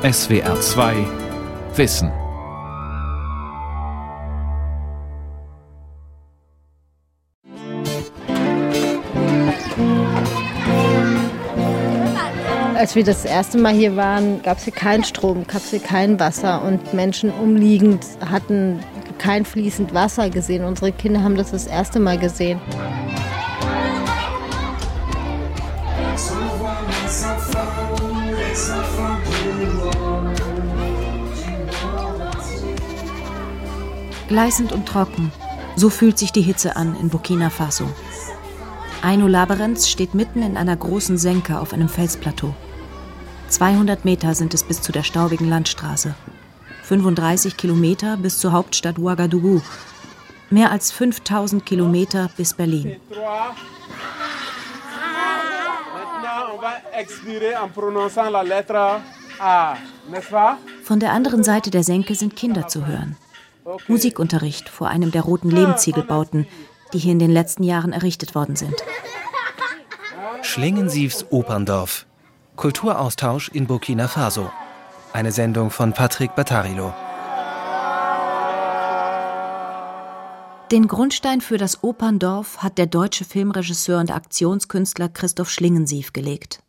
SWR 0.00 0.60
2 0.60 0.94
Wissen. 1.74 2.12
Als 12.76 12.94
wir 12.94 13.02
das 13.02 13.24
erste 13.24 13.58
Mal 13.58 13.74
hier 13.74 13.96
waren, 13.96 14.40
gab 14.42 14.58
es 14.58 14.64
hier 14.64 14.72
keinen 14.72 15.02
Strom, 15.02 15.44
gab 15.48 15.56
es 15.56 15.70
hier 15.70 15.80
kein 15.80 16.20
Wasser 16.20 16.62
und 16.62 16.94
Menschen 16.94 17.30
umliegend 17.32 18.06
hatten 18.24 18.78
kein 19.18 19.44
fließend 19.44 19.94
Wasser 19.94 20.30
gesehen. 20.30 20.64
Unsere 20.64 20.92
Kinder 20.92 21.24
haben 21.24 21.34
das 21.34 21.50
das 21.50 21.66
erste 21.66 21.98
Mal 21.98 22.18
gesehen. 22.18 22.60
Gleißend 34.28 34.72
und 34.72 34.86
trocken. 34.86 35.32
So 35.74 35.88
fühlt 35.88 36.18
sich 36.18 36.32
die 36.32 36.42
Hitze 36.42 36.76
an 36.76 36.94
in 37.00 37.08
Burkina 37.08 37.48
Faso. 37.48 37.88
Aino 39.00 39.26
Laberenz 39.26 39.88
steht 39.88 40.14
mitten 40.14 40.42
in 40.42 40.56
einer 40.56 40.76
großen 40.76 41.16
Senke 41.16 41.58
auf 41.58 41.72
einem 41.72 41.88
Felsplateau. 41.88 42.54
200 43.48 44.04
Meter 44.04 44.34
sind 44.34 44.52
es 44.52 44.64
bis 44.64 44.82
zu 44.82 44.92
der 44.92 45.02
staubigen 45.02 45.48
Landstraße. 45.48 46.14
35 46.82 47.56
Kilometer 47.56 48.18
bis 48.18 48.38
zur 48.38 48.52
Hauptstadt 48.52 48.98
Ouagadougou. 48.98 49.62
Mehr 50.50 50.72
als 50.72 50.90
5000 50.92 51.64
Kilometer 51.64 52.28
bis 52.36 52.54
Berlin. 52.54 52.96
Von 60.84 61.00
der 61.00 61.12
anderen 61.12 61.44
Seite 61.44 61.70
der 61.70 61.84
Senke 61.84 62.14
sind 62.14 62.36
Kinder 62.36 62.68
zu 62.68 62.86
hören. 62.86 63.16
Musikunterricht 63.86 64.68
vor 64.68 64.88
einem 64.88 65.10
der 65.10 65.22
roten 65.22 65.50
Lehmziegelbauten, 65.50 66.46
die 66.92 66.98
hier 66.98 67.12
in 67.12 67.18
den 67.18 67.30
letzten 67.30 67.62
Jahren 67.62 67.92
errichtet 67.92 68.34
worden 68.34 68.56
sind. 68.56 68.74
Schlingensiefs 70.42 71.26
Operndorf. 71.30 72.06
Kulturaustausch 72.56 73.50
in 73.50 73.66
Burkina 73.66 74.08
Faso. 74.08 74.50
Eine 75.12 75.32
Sendung 75.32 75.70
von 75.70 75.92
Patrick 75.92 76.34
Battarilo. 76.34 76.94
Den 80.70 80.86
Grundstein 80.86 81.40
für 81.40 81.56
das 81.56 81.82
Operndorf 81.82 82.58
hat 82.58 82.76
der 82.76 82.86
deutsche 82.86 83.24
Filmregisseur 83.24 84.00
und 84.00 84.10
Aktionskünstler 84.10 85.08
Christoph 85.08 85.50
Schlingensief 85.50 86.12
gelegt. 86.12 86.60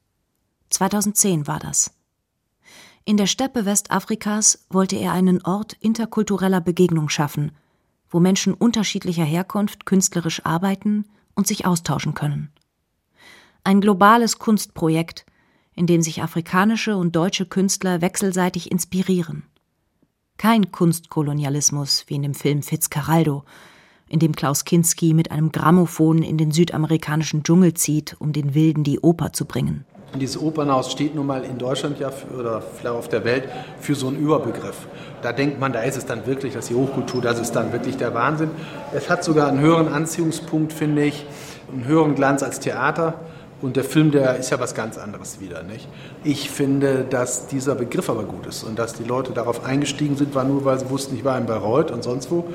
2010 0.70 1.47
war 1.47 1.59
das. 1.59 1.92
In 3.05 3.17
der 3.17 3.28
Steppe 3.28 3.66
Westafrikas 3.66 4.66
wollte 4.69 4.95
er 4.95 5.14
einen 5.14 5.44
Ort 5.44 5.73
interkultureller 5.80 6.61
Begegnung 6.61 7.09
schaffen, 7.09 7.52
wo 8.09 8.19
Menschen 8.19 8.53
unterschiedlicher 8.53 9.23
Herkunft 9.23 9.86
künstlerisch 9.86 10.45
arbeiten 10.45 11.05
und 11.36 11.47
sich 11.47 11.66
austauschen 11.66 12.14
können. 12.14 12.52
Ein 13.64 13.81
globales 13.81 14.39
Kunstprojekt, 14.39 15.25
in 15.73 15.88
dem 15.88 16.02
sich 16.02 16.22
afrikanische 16.22 16.97
und 16.97 17.16
deutsche 17.16 17.45
Künstler 17.45 18.02
wechselseitig 18.02 18.72
inspirieren. 18.72 19.44
Kein 20.38 20.72
Kunstkolonialismus 20.72 22.05
wie 22.08 22.16
in 22.16 22.22
dem 22.22 22.33
Film 22.33 22.64
Fitzcarraldo, 22.64 23.44
in 24.08 24.20
dem 24.20 24.36
Klaus 24.36 24.66
Kinski 24.66 25.14
mit 25.14 25.31
einem 25.31 25.52
Grammophon 25.52 26.23
in 26.23 26.38
den 26.38 26.52
südamerikanischen 26.52 27.44
Dschungel 27.44 27.75
zieht, 27.75 28.16
um 28.20 28.33
den 28.33 28.55
Wilden 28.55 28.83
die 28.83 29.00
Oper 29.00 29.33
zu 29.33 29.45
bringen. 29.45 29.86
Und 30.11 30.21
dieses 30.21 30.41
Opernhaus 30.41 30.91
steht 30.91 31.13
nun 31.13 31.27
mal 31.27 31.43
in 31.43 31.57
Deutschland 31.57 31.99
ja 31.99 32.09
für, 32.09 32.39
oder 32.39 32.61
vielleicht 32.61 32.95
auf 32.95 33.09
der 33.09 33.23
Welt 33.25 33.43
für 33.79 33.93
so 33.93 34.07
einen 34.07 34.17
Überbegriff. 34.17 34.88
Da 35.21 35.33
denkt 35.33 35.59
man, 35.59 35.71
da 35.71 35.81
ist 35.81 35.97
es 35.97 36.05
dann 36.05 36.25
wirklich, 36.25 36.53
dass 36.53 36.67
die 36.67 36.75
Hochkultur, 36.75 37.21
das 37.21 37.39
ist 37.39 37.52
dann 37.52 37.71
wirklich 37.73 37.97
der 37.97 38.13
Wahnsinn. 38.13 38.49
Es 38.93 39.09
hat 39.09 39.23
sogar 39.23 39.49
einen 39.49 39.59
höheren 39.59 39.87
Anziehungspunkt, 39.87 40.73
finde 40.73 41.03
ich, 41.03 41.25
einen 41.71 41.86
höheren 41.86 42.15
Glanz 42.15 42.42
als 42.42 42.59
Theater. 42.59 43.15
Und 43.61 43.75
der 43.75 43.83
Film, 43.83 44.11
der 44.11 44.37
ist 44.37 44.52
ja 44.52 44.59
was 44.59 44.73
ganz 44.73 44.97
anderes 44.97 45.42
wieder, 45.42 45.64
nicht? 45.64 45.87
Ich 46.23 46.49
finde, 46.49 47.05
dass 47.09 47.47
dieser 47.47 47.76
Begriff 47.76 48.09
aber 48.09 48.23
gut 48.23 48.45
ist 48.45 48.64
und 48.64 48.80
dass 48.80 48.93
die 48.93 49.03
Leute 49.03 49.33
darauf 49.33 49.65
eingestiegen 49.65 50.15
sind, 50.15 50.33
war 50.33 50.45
nur, 50.45 50.64
weil 50.64 50.80
sie 50.80 50.89
wussten, 50.89 51.15
ich 51.15 51.26
war 51.26 51.37
in 51.37 51.45
Bayreuth 51.45 51.91
und 51.91 52.03
sonst 52.03 52.31
wo. 52.31 52.45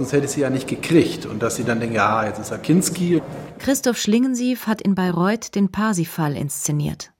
Sonst 0.00 0.14
hätte 0.14 0.24
ich 0.24 0.30
sie 0.30 0.40
ja 0.40 0.48
nicht 0.48 0.66
gekriegt. 0.66 1.26
Und 1.26 1.42
dass 1.42 1.56
sie 1.56 1.64
dann 1.64 1.78
denken, 1.78 1.96
ja, 1.96 2.24
jetzt 2.24 2.38
ist 2.38 2.50
er 2.50 2.56
Kinski. 2.56 3.20
Christoph 3.58 3.98
Schlingensief 3.98 4.66
hat 4.66 4.80
in 4.80 4.94
Bayreuth 4.94 5.54
den 5.54 5.70
Parsifal 5.70 6.38
inszeniert. 6.38 7.12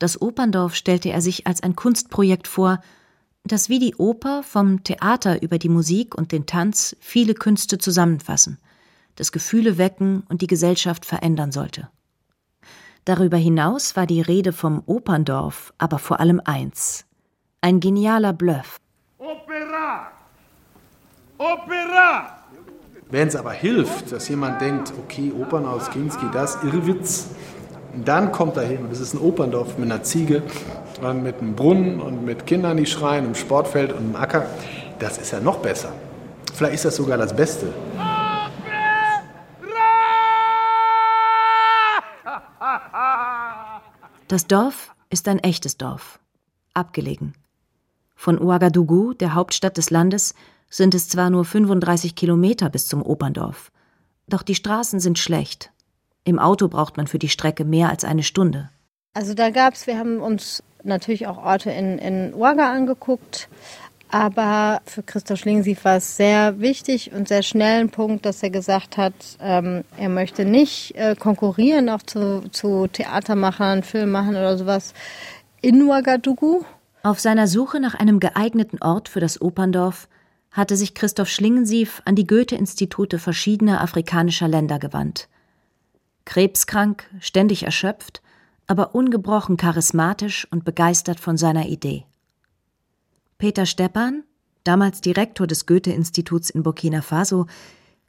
Das 0.00 0.20
Operndorf 0.20 0.74
stellte 0.74 1.10
er 1.10 1.20
sich 1.20 1.46
als 1.46 1.62
ein 1.62 1.76
Kunstprojekt 1.76 2.48
vor, 2.48 2.80
das 3.44 3.68
wie 3.68 3.78
die 3.78 3.94
Oper 3.94 4.42
vom 4.42 4.82
Theater 4.82 5.40
über 5.40 5.58
die 5.58 5.68
Musik 5.68 6.16
und 6.16 6.32
den 6.32 6.46
Tanz 6.46 6.96
viele 6.98 7.34
Künste 7.34 7.78
zusammenfassen, 7.78 8.58
das 9.14 9.30
Gefühle 9.30 9.78
wecken 9.78 10.24
und 10.28 10.42
die 10.42 10.48
Gesellschaft 10.48 11.06
verändern 11.06 11.52
sollte. 11.52 11.90
Darüber 13.04 13.36
hinaus 13.36 13.94
war 13.94 14.08
die 14.08 14.20
Rede 14.20 14.52
vom 14.52 14.82
Operndorf 14.84 15.72
aber 15.78 16.00
vor 16.00 16.18
allem 16.18 16.40
eins: 16.44 17.04
ein 17.60 17.78
genialer 17.78 18.32
Bluff. 18.32 18.80
Opera! 19.18 19.69
Opera! 21.40 22.36
Wenn 23.10 23.28
es 23.28 23.34
aber 23.34 23.52
hilft, 23.52 24.12
dass 24.12 24.28
jemand 24.28 24.60
denkt, 24.60 24.92
okay, 24.98 25.32
Opernhaus 25.32 25.88
Kinski, 25.90 26.26
das 26.34 26.62
Irrwitz, 26.62 27.30
dann 28.04 28.30
kommt 28.30 28.58
er 28.58 28.64
hin. 28.64 28.88
Das 28.90 29.00
ist 29.00 29.14
ein 29.14 29.20
Operndorf 29.20 29.78
mit 29.78 29.90
einer 29.90 30.02
Ziege, 30.02 30.42
mit 31.00 31.38
einem 31.38 31.56
Brunnen 31.56 31.98
und 31.98 32.26
mit 32.26 32.46
Kindern, 32.46 32.76
die 32.76 32.84
schreien, 32.84 33.24
einem 33.24 33.34
Sportfeld 33.34 33.92
und 33.92 34.00
einem 34.00 34.16
Acker. 34.16 34.44
Das 34.98 35.16
ist 35.16 35.30
ja 35.30 35.40
noch 35.40 35.60
besser. 35.60 35.92
Vielleicht 36.52 36.74
ist 36.74 36.84
das 36.84 36.96
sogar 36.96 37.16
das 37.16 37.34
Beste. 37.34 37.72
Das 44.28 44.46
Dorf 44.46 44.94
ist 45.08 45.26
ein 45.26 45.38
echtes 45.38 45.78
Dorf, 45.78 46.18
abgelegen. 46.74 47.32
Von 48.14 48.38
Ouagadougou, 48.38 49.14
der 49.14 49.32
Hauptstadt 49.32 49.78
des 49.78 49.88
Landes, 49.88 50.34
sind 50.70 50.94
es 50.94 51.08
zwar 51.08 51.28
nur 51.28 51.44
35 51.44 52.14
Kilometer 52.14 52.70
bis 52.70 52.86
zum 52.86 53.02
Operndorf, 53.02 53.70
doch 54.28 54.42
die 54.42 54.54
Straßen 54.54 55.00
sind 55.00 55.18
schlecht. 55.18 55.72
Im 56.24 56.38
Auto 56.38 56.68
braucht 56.68 56.96
man 56.96 57.06
für 57.06 57.18
die 57.18 57.28
Strecke 57.28 57.64
mehr 57.64 57.90
als 57.90 58.04
eine 58.04 58.22
Stunde. 58.22 58.70
Also 59.12 59.34
da 59.34 59.50
gab 59.50 59.74
es, 59.74 59.86
wir 59.86 59.98
haben 59.98 60.20
uns 60.20 60.62
natürlich 60.84 61.26
auch 61.26 61.38
Orte 61.38 61.70
in, 61.70 61.98
in 61.98 62.32
Ouaga 62.34 62.72
angeguckt, 62.72 63.48
aber 64.10 64.80
für 64.86 65.02
Christoph 65.02 65.38
Schlingensief 65.38 65.84
war 65.84 65.96
es 65.96 66.16
sehr 66.16 66.58
wichtig 66.60 67.12
und 67.12 67.28
sehr 67.28 67.42
schnell 67.42 67.80
ein 67.80 67.90
Punkt, 67.90 68.26
dass 68.26 68.42
er 68.42 68.50
gesagt 68.50 68.96
hat, 68.96 69.14
ähm, 69.40 69.84
er 69.96 70.08
möchte 70.08 70.44
nicht 70.44 70.96
äh, 70.96 71.14
konkurrieren 71.16 71.88
auch 71.88 72.02
zu, 72.02 72.48
zu 72.50 72.88
Theatermachern, 72.88 73.82
Filmemachern 73.82 74.36
oder 74.36 74.58
sowas 74.58 74.94
in 75.60 75.82
Ouagadougou. 75.82 76.64
Auf 77.02 77.20
seiner 77.20 77.46
Suche 77.46 77.80
nach 77.80 77.94
einem 77.94 78.20
geeigneten 78.20 78.82
Ort 78.82 79.08
für 79.08 79.20
das 79.20 79.40
Operndorf 79.40 80.08
hatte 80.50 80.76
sich 80.76 80.94
Christoph 80.94 81.28
Schlingensief 81.28 82.02
an 82.04 82.16
die 82.16 82.26
Goethe-Institute 82.26 83.18
verschiedener 83.18 83.80
afrikanischer 83.80 84.48
Länder 84.48 84.78
gewandt. 84.78 85.28
Krebskrank, 86.24 87.08
ständig 87.20 87.62
erschöpft, 87.62 88.22
aber 88.66 88.94
ungebrochen 88.94 89.56
charismatisch 89.56 90.46
und 90.50 90.64
begeistert 90.64 91.20
von 91.20 91.36
seiner 91.36 91.66
Idee. 91.66 92.04
Peter 93.38 93.66
Steppan, 93.66 94.24
damals 94.64 95.00
Direktor 95.00 95.46
des 95.46 95.66
Goethe-Instituts 95.66 96.50
in 96.50 96.62
Burkina 96.62 97.02
Faso, 97.02 97.46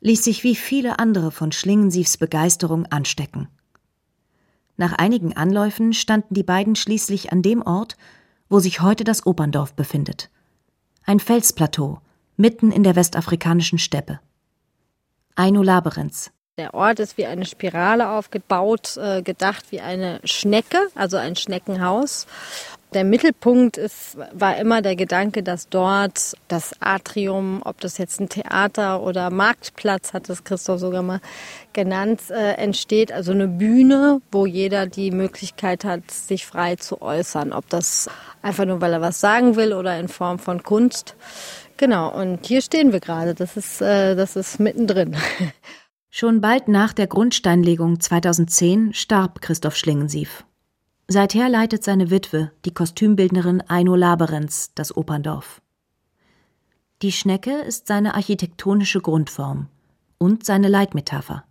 ließ 0.01 0.24
sich 0.24 0.44
wie 0.44 0.56
viele 0.56 1.00
andere 1.00 1.31
von 1.31 1.51
Schlingensiefs 1.51 2.18
Begeisterung 2.18 2.85
anstecken. 2.88 3.47
Nach 4.78 4.94
einigen 4.94 5.38
Anläufen 5.38 5.94
standen 5.94 6.34
die 6.34 6.44
beiden 6.44 6.75
schließlich 6.75 7.31
an 7.31 7.44
dem 7.44 7.62
Ort, 7.62 7.97
wo 8.50 8.59
sich 8.59 8.81
heute 8.81 9.04
das 9.04 9.25
Operndorf 9.25 9.74
befindet. 9.74 10.30
Ein 11.06 11.19
Felsplateau, 11.19 12.01
mitten 12.41 12.71
in 12.71 12.83
der 12.83 12.95
westafrikanischen 12.95 13.79
Steppe. 13.79 14.19
Aino 15.35 15.63
Laberenz, 15.63 16.31
der 16.57 16.73
Ort 16.73 16.99
ist 16.99 17.17
wie 17.17 17.25
eine 17.25 17.45
Spirale 17.45 18.09
aufgebaut, 18.09 18.97
äh, 18.97 19.21
gedacht 19.21 19.71
wie 19.71 19.79
eine 19.79 20.19
Schnecke, 20.25 20.77
also 20.95 21.17
ein 21.17 21.35
Schneckenhaus. 21.35 22.27
Der 22.93 23.05
Mittelpunkt 23.05 23.77
ist, 23.77 24.17
war 24.33 24.57
immer 24.57 24.81
der 24.81 24.97
Gedanke, 24.97 25.43
dass 25.43 25.69
dort 25.69 26.35
das 26.49 26.75
Atrium, 26.81 27.61
ob 27.63 27.79
das 27.79 27.97
jetzt 27.97 28.19
ein 28.19 28.27
Theater 28.27 29.01
oder 29.01 29.29
Marktplatz, 29.29 30.11
hat 30.11 30.27
das 30.27 30.43
Christoph 30.43 30.81
sogar 30.81 31.01
mal 31.01 31.21
genannt, 31.71 32.19
äh, 32.29 32.55
entsteht. 32.55 33.13
Also 33.13 33.31
eine 33.31 33.47
Bühne, 33.47 34.21
wo 34.29 34.45
jeder 34.45 34.88
die 34.88 35.11
Möglichkeit 35.11 35.85
hat, 35.85 36.11
sich 36.11 36.45
frei 36.45 36.75
zu 36.75 37.01
äußern. 37.01 37.53
Ob 37.53 37.69
das 37.69 38.09
einfach 38.41 38.65
nur, 38.65 38.81
weil 38.81 38.91
er 38.91 39.01
was 39.01 39.21
sagen 39.21 39.55
will 39.55 39.71
oder 39.71 39.97
in 39.97 40.09
Form 40.09 40.38
von 40.38 40.61
Kunst. 40.61 41.15
Genau, 41.81 42.16
und 42.16 42.45
hier 42.45 42.62
stehen 42.62 42.92
wir 42.92 43.00
gerade. 43.00 43.33
Das 43.33 43.57
ist, 43.57 43.81
äh, 43.81 44.16
das 44.16 44.36
ist 44.36 44.60
mittendrin. 44.60 45.16
Schon 46.12 46.39
bald 46.39 46.68
nach 46.68 46.94
der 46.94 47.07
Grundsteinlegung 47.07 48.00
2010 48.00 48.94
starb 48.94 49.42
Christoph 49.42 49.75
Schlingensief. 49.75 50.45
Seither 51.07 51.50
leitet 51.50 51.83
seine 51.83 52.12
Witwe, 52.12 52.51
die 52.66 52.72
Kostümbildnerin 52.72 53.63
Aino 53.68 53.95
Laberenz, 53.95 54.75
das 54.75 54.95
Operndorf. 54.95 55.60
Die 57.01 57.12
Schnecke 57.12 57.54
ist 57.62 57.88
seine 57.88 58.13
architektonische 58.13 59.01
Grundform 59.01 59.68
und 60.19 60.45
seine 60.45 60.68
Leitmetapher. 60.68 61.45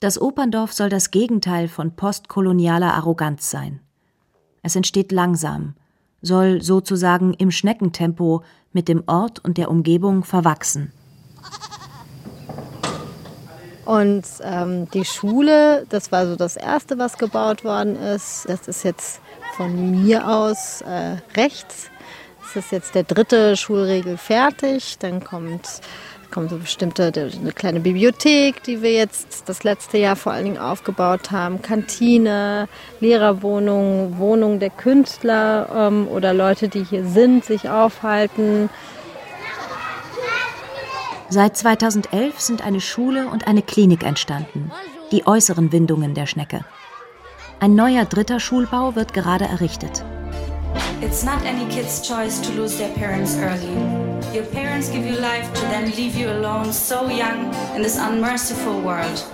Das 0.00 0.20
Operndorf 0.20 0.72
soll 0.72 0.88
das 0.88 1.12
Gegenteil 1.12 1.68
von 1.68 1.94
postkolonialer 1.94 2.92
Arroganz 2.92 3.50
sein. 3.50 3.82
Es 4.62 4.74
entsteht 4.74 5.12
langsam, 5.12 5.76
soll 6.22 6.62
sozusagen 6.62 7.34
im 7.34 7.50
Schneckentempo 7.50 8.42
mit 8.72 8.88
dem 8.88 9.02
Ort 9.06 9.44
und 9.44 9.58
der 9.58 9.70
Umgebung 9.70 10.24
verwachsen. 10.24 10.92
Und 13.88 14.24
ähm, 14.42 14.90
die 14.90 15.06
Schule, 15.06 15.86
das 15.88 16.12
war 16.12 16.26
so 16.26 16.36
das 16.36 16.56
Erste, 16.56 16.98
was 16.98 17.16
gebaut 17.16 17.64
worden 17.64 17.96
ist. 17.96 18.46
Das 18.46 18.68
ist 18.68 18.84
jetzt 18.84 19.22
von 19.56 20.02
mir 20.02 20.28
aus 20.28 20.82
äh, 20.82 21.16
rechts. 21.34 21.90
Das 22.42 22.64
ist 22.64 22.72
jetzt 22.72 22.94
der 22.94 23.04
dritte 23.04 23.56
Schulregel 23.56 24.18
fertig. 24.18 24.98
Dann 24.98 25.24
kommt 25.24 25.80
kommt 26.30 26.50
so 26.50 26.58
bestimmte 26.58 27.12
eine 27.14 27.52
kleine 27.52 27.80
Bibliothek, 27.80 28.62
die 28.62 28.82
wir 28.82 28.92
jetzt 28.92 29.48
das 29.48 29.64
letzte 29.64 29.98
Jahr 29.98 30.16
vor 30.16 30.32
allen 30.32 30.44
Dingen 30.44 30.58
aufgebaut 30.58 31.30
haben, 31.30 31.62
Kantine, 31.62 32.68
Lehrerwohnung, 33.00 34.18
Wohnung 34.18 34.58
der 34.60 34.70
Künstler 34.70 35.68
ähm, 35.74 36.08
oder 36.08 36.34
Leute, 36.34 36.68
die 36.68 36.84
hier 36.84 37.04
sind, 37.04 37.44
sich 37.44 37.68
aufhalten. 37.68 38.70
Seit 41.30 41.56
2011 41.56 42.40
sind 42.40 42.64
eine 42.64 42.80
Schule 42.80 43.28
und 43.28 43.46
eine 43.46 43.62
Klinik 43.62 44.02
entstanden, 44.02 44.70
die 45.12 45.26
äußeren 45.26 45.72
Windungen 45.72 46.14
der 46.14 46.26
Schnecke. 46.26 46.64
Ein 47.60 47.74
neuer 47.74 48.04
dritter 48.04 48.40
Schulbau 48.40 48.94
wird 48.94 49.12
gerade 49.12 49.44
errichtet. 49.44 50.04
It's 51.00 51.22
not 51.24 51.44
any 51.44 51.66
kid's 51.66 52.00
choice 52.00 52.40
to 52.40 52.52
lose 52.52 52.76
their 52.78 52.92
parents 52.94 53.36
early. 53.36 53.72
Your 54.34 54.44
parents 54.44 54.90
give 54.90 55.06
you 55.06 55.16
life 55.18 55.52
to 55.54 55.60
then 55.62 55.90
leave 55.96 56.14
you 56.16 56.28
alone 56.30 56.72
so 56.72 57.08
young 57.08 57.52
in 57.74 57.82
this 57.82 57.98
unmerciful 57.98 58.80
world. 58.82 59.24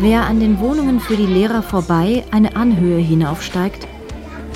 Wer 0.00 0.26
an 0.26 0.40
den 0.40 0.58
Wohnungen 0.60 1.00
für 1.00 1.16
die 1.16 1.26
Lehrer 1.26 1.62
vorbei 1.62 2.24
eine 2.30 2.56
Anhöhe 2.56 2.98
hinaufsteigt, 2.98 3.86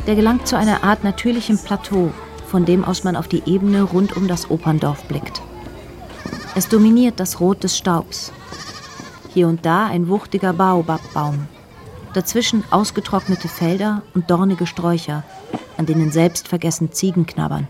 der 0.07 0.15
gelangt 0.15 0.47
zu 0.47 0.57
einer 0.57 0.83
Art 0.85 1.05
natürlichem 1.05 1.59
Plateau, 1.59 2.13
von 2.47 2.65
dem 2.65 2.85
aus 2.85 3.05
man 3.05 3.17
auf 3.17 3.29
die 3.29 3.43
Ebene 3.47 3.83
rund 3.83 4.17
um 4.17 4.29
das 4.29 4.51
Operndorf 4.51 5.05
blickt. 5.05 5.43
Es 6.55 6.69
dominiert 6.69 7.19
das 7.21 7.41
Rot 7.41 7.63
des 7.65 7.79
Staubs. 7.79 8.33
Hier 9.33 9.49
und 9.49 9.65
da 9.65 9.87
ein 9.87 10.09
wuchtiger 10.09 10.53
Baobabbaum. 10.53 11.47
Dazwischen 12.15 12.63
ausgetrocknete 12.71 13.49
Felder 13.49 14.03
und 14.15 14.31
dornige 14.31 14.67
Sträucher, 14.67 15.25
an 15.79 15.87
denen 15.87 16.13
selbstvergessen 16.13 16.93
Ziegen 16.93 17.25
knabbern. 17.25 17.69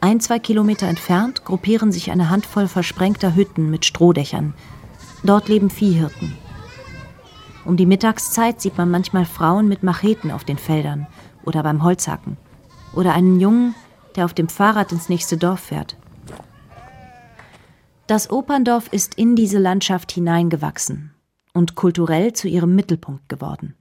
Ein, 0.00 0.20
zwei 0.20 0.38
Kilometer 0.38 0.88
entfernt 0.88 1.44
gruppieren 1.44 1.92
sich 1.92 2.10
eine 2.10 2.28
Handvoll 2.28 2.66
versprengter 2.66 3.36
Hütten 3.36 3.70
mit 3.70 3.84
Strohdächern. 3.84 4.52
Dort 5.22 5.48
leben 5.48 5.70
Viehhirten. 5.70 6.36
Um 7.64 7.76
die 7.76 7.86
Mittagszeit 7.86 8.60
sieht 8.60 8.76
man 8.76 8.90
manchmal 8.90 9.24
Frauen 9.24 9.68
mit 9.68 9.82
Macheten 9.82 10.30
auf 10.30 10.44
den 10.44 10.58
Feldern 10.58 11.06
oder 11.44 11.62
beim 11.62 11.82
Holzhacken 11.82 12.36
oder 12.94 13.14
einen 13.14 13.40
Jungen, 13.40 13.74
der 14.16 14.26
auf 14.26 14.34
dem 14.34 14.48
Fahrrad 14.48 14.92
ins 14.92 15.08
nächste 15.08 15.38
Dorf 15.38 15.60
fährt. 15.60 15.96
Das 18.06 18.28
Operndorf 18.28 18.88
ist 18.90 19.14
in 19.14 19.36
diese 19.36 19.58
Landschaft 19.58 20.12
hineingewachsen 20.12 21.13
und 21.54 21.74
kulturell 21.74 22.34
zu 22.34 22.48
ihrem 22.48 22.74
Mittelpunkt 22.74 23.28
geworden. 23.28 23.74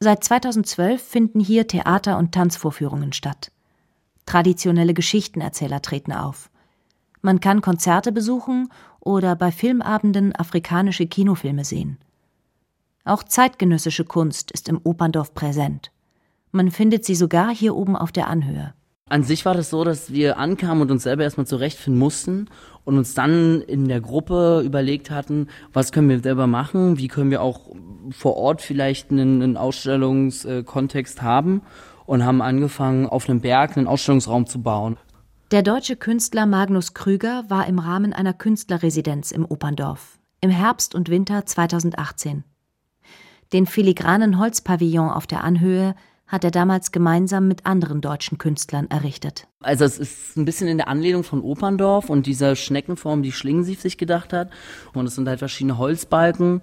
Seit 0.00 0.24
2012 0.24 1.02
finden 1.02 1.40
hier 1.40 1.66
Theater- 1.66 2.18
und 2.18 2.32
Tanzvorführungen 2.32 3.12
statt. 3.12 3.52
Traditionelle 4.24 4.94
Geschichtenerzähler 4.94 5.82
treten 5.82 6.12
auf. 6.12 6.50
Man 7.20 7.40
kann 7.40 7.60
Konzerte 7.60 8.10
besuchen 8.10 8.68
oder 9.00 9.36
bei 9.36 9.52
Filmabenden 9.52 10.34
afrikanische 10.34 11.06
Kinofilme 11.06 11.64
sehen. 11.64 11.98
Auch 13.04 13.22
zeitgenössische 13.22 14.04
Kunst 14.04 14.50
ist 14.52 14.68
im 14.68 14.80
Operndorf 14.82 15.34
präsent. 15.34 15.92
Man 16.52 16.70
findet 16.70 17.04
sie 17.04 17.14
sogar 17.14 17.54
hier 17.54 17.74
oben 17.74 17.96
auf 17.96 18.12
der 18.12 18.28
Anhöhe. 18.28 18.74
An 19.12 19.24
sich 19.24 19.44
war 19.44 19.52
das 19.52 19.68
so, 19.68 19.84
dass 19.84 20.10
wir 20.10 20.38
ankamen 20.38 20.80
und 20.80 20.90
uns 20.90 21.02
selber 21.02 21.22
erstmal 21.22 21.46
zurechtfinden 21.46 21.98
mussten 21.98 22.48
und 22.84 22.96
uns 22.96 23.12
dann 23.12 23.60
in 23.60 23.86
der 23.86 24.00
Gruppe 24.00 24.62
überlegt 24.64 25.10
hatten, 25.10 25.48
was 25.70 25.92
können 25.92 26.08
wir 26.08 26.20
selber 26.20 26.46
machen, 26.46 26.96
wie 26.96 27.08
können 27.08 27.30
wir 27.30 27.42
auch 27.42 27.76
vor 28.10 28.38
Ort 28.38 28.62
vielleicht 28.62 29.10
einen, 29.10 29.42
einen 29.42 29.56
Ausstellungskontext 29.58 31.20
haben 31.20 31.60
und 32.06 32.24
haben 32.24 32.40
angefangen, 32.40 33.04
auf 33.04 33.28
einem 33.28 33.42
Berg 33.42 33.76
einen 33.76 33.86
Ausstellungsraum 33.86 34.46
zu 34.46 34.62
bauen. 34.62 34.96
Der 35.50 35.60
deutsche 35.60 35.96
Künstler 35.96 36.46
Magnus 36.46 36.94
Krüger 36.94 37.44
war 37.48 37.66
im 37.66 37.80
Rahmen 37.80 38.14
einer 38.14 38.32
Künstlerresidenz 38.32 39.30
im 39.30 39.44
Operndorf 39.44 40.18
im 40.40 40.48
Herbst 40.48 40.94
und 40.94 41.10
Winter 41.10 41.44
2018. 41.44 42.44
Den 43.52 43.66
filigranen 43.66 44.38
Holzpavillon 44.38 45.10
auf 45.10 45.26
der 45.26 45.44
Anhöhe 45.44 45.94
hat 46.32 46.44
er 46.44 46.50
damals 46.50 46.92
gemeinsam 46.92 47.46
mit 47.46 47.66
anderen 47.66 48.00
deutschen 48.00 48.38
Künstlern 48.38 48.88
errichtet. 48.90 49.46
Also 49.60 49.84
es 49.84 49.98
ist 49.98 50.36
ein 50.38 50.46
bisschen 50.46 50.66
in 50.66 50.78
der 50.78 50.88
Anlehnung 50.88 51.24
von 51.24 51.42
Operndorf 51.42 52.08
und 52.08 52.26
dieser 52.26 52.56
Schneckenform, 52.56 53.22
die 53.22 53.32
Schlingensief 53.32 53.82
sich 53.82 53.98
gedacht 53.98 54.32
hat. 54.32 54.50
Und 54.94 55.06
es 55.06 55.14
sind 55.14 55.28
halt 55.28 55.40
verschiedene 55.40 55.76
Holzbalken, 55.76 56.62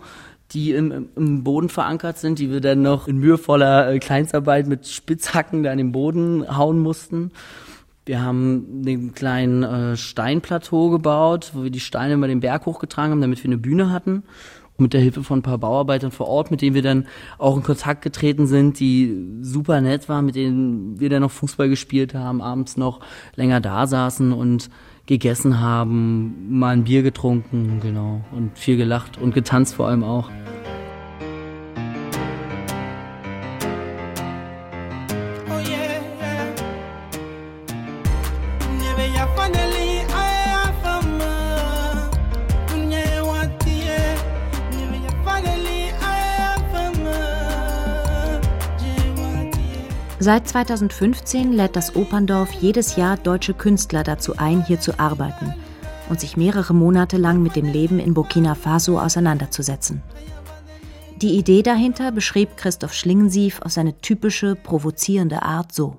die 0.51 0.71
im, 0.71 1.09
im 1.15 1.43
Boden 1.43 1.69
verankert 1.69 2.17
sind, 2.17 2.39
die 2.39 2.49
wir 2.49 2.61
dann 2.61 2.81
noch 2.81 3.07
in 3.07 3.19
mühevoller 3.19 3.93
äh, 3.93 3.99
Kleinstarbeit 3.99 4.65
mit 4.65 4.87
Spitzhacken 4.87 5.61
da 5.61 5.71
in 5.71 5.77
den 5.77 5.91
Boden 5.91 6.57
hauen 6.57 6.79
mussten. 6.79 7.31
Wir 8.07 8.23
haben 8.23 8.81
einen 8.87 9.13
kleinen 9.13 9.61
äh, 9.61 9.95
Steinplateau 9.95 10.89
gebaut, 10.89 11.51
wo 11.53 11.61
wir 11.61 11.69
die 11.69 11.79
Steine 11.79 12.15
über 12.15 12.27
den 12.27 12.39
Berg 12.39 12.65
hochgetragen 12.65 13.11
haben, 13.11 13.21
damit 13.21 13.43
wir 13.43 13.49
eine 13.49 13.59
Bühne 13.59 13.91
hatten 13.91 14.23
mit 14.79 14.93
der 14.93 15.01
Hilfe 15.01 15.23
von 15.23 15.39
ein 15.39 15.43
paar 15.43 15.57
Bauarbeitern 15.57 16.11
vor 16.11 16.27
Ort, 16.27 16.51
mit 16.51 16.61
denen 16.61 16.75
wir 16.75 16.81
dann 16.81 17.07
auch 17.37 17.57
in 17.57 17.63
Kontakt 17.63 18.01
getreten 18.01 18.47
sind, 18.47 18.79
die 18.79 19.15
super 19.41 19.81
nett 19.81 20.09
waren, 20.09 20.25
mit 20.25 20.35
denen 20.35 20.99
wir 20.99 21.09
dann 21.09 21.21
noch 21.21 21.31
Fußball 21.31 21.69
gespielt 21.69 22.13
haben, 22.13 22.41
abends 22.41 22.77
noch 22.77 22.99
länger 23.35 23.61
da 23.61 23.87
saßen 23.87 24.31
und 24.31 24.69
gegessen 25.05 25.59
haben, 25.59 26.59
mal 26.59 26.73
ein 26.73 26.83
Bier 26.83 27.01
getrunken, 27.01 27.79
genau, 27.81 28.21
und 28.31 28.57
viel 28.57 28.77
gelacht 28.77 29.17
und 29.17 29.33
getanzt 29.33 29.73
vor 29.73 29.87
allem 29.87 30.03
auch. 30.03 30.29
Seit 50.21 50.49
2015 50.49 51.53
lädt 51.53 51.77
das 51.77 51.95
Operndorf 51.95 52.51
jedes 52.51 52.97
Jahr 52.97 53.15
deutsche 53.15 53.53
Künstler 53.53 54.03
dazu 54.03 54.35
ein, 54.35 54.65
hier 54.65 54.81
zu 54.81 54.99
arbeiten 54.99 55.53
und 56.09 56.19
sich 56.19 56.35
mehrere 56.35 56.73
Monate 56.73 57.15
lang 57.15 57.41
mit 57.41 57.55
dem 57.55 57.65
Leben 57.65 57.99
in 57.99 58.13
Burkina 58.13 58.55
Faso 58.55 58.99
auseinanderzusetzen. 58.99 60.01
Die 61.21 61.37
Idee 61.37 61.63
dahinter 61.63 62.11
beschrieb 62.11 62.57
Christoph 62.57 62.93
Schlingensief 62.93 63.61
auf 63.61 63.71
seine 63.71 63.97
typische, 64.01 64.55
provozierende 64.55 65.41
Art 65.41 65.73
so. 65.73 65.97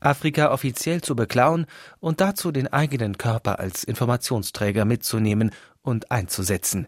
Afrika 0.00 0.52
offiziell 0.52 1.00
zu 1.00 1.16
beklauen 1.16 1.64
und 2.00 2.20
dazu 2.20 2.52
den 2.52 2.70
eigenen 2.70 3.16
Körper 3.16 3.60
als 3.60 3.82
Informationsträger 3.82 4.84
mitzunehmen 4.84 5.52
und 5.80 6.10
einzusetzen. 6.10 6.86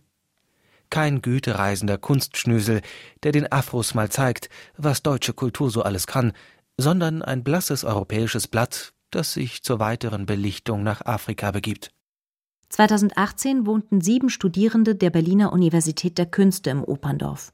Kein 0.90 1.22
gütereisender 1.22 1.98
Kunstschnösel, 1.98 2.82
der 3.22 3.32
den 3.32 3.50
Afros 3.50 3.94
mal 3.94 4.10
zeigt, 4.10 4.50
was 4.76 5.02
deutsche 5.02 5.32
Kultur 5.32 5.70
so 5.70 5.82
alles 5.82 6.06
kann, 6.06 6.32
sondern 6.76 7.22
ein 7.22 7.44
blasses 7.44 7.84
europäisches 7.84 8.48
Blatt, 8.48 8.92
das 9.10 9.32
sich 9.32 9.62
zur 9.62 9.78
weiteren 9.78 10.26
Belichtung 10.26 10.82
nach 10.82 11.04
Afrika 11.06 11.50
begibt. 11.52 11.92
2018 12.70 13.66
wohnten 13.66 14.00
sieben 14.00 14.30
Studierende 14.30 14.94
der 14.94 15.10
Berliner 15.10 15.52
Universität 15.52 16.18
der 16.18 16.26
Künste 16.26 16.70
im 16.70 16.84
Operndorf. 16.84 17.52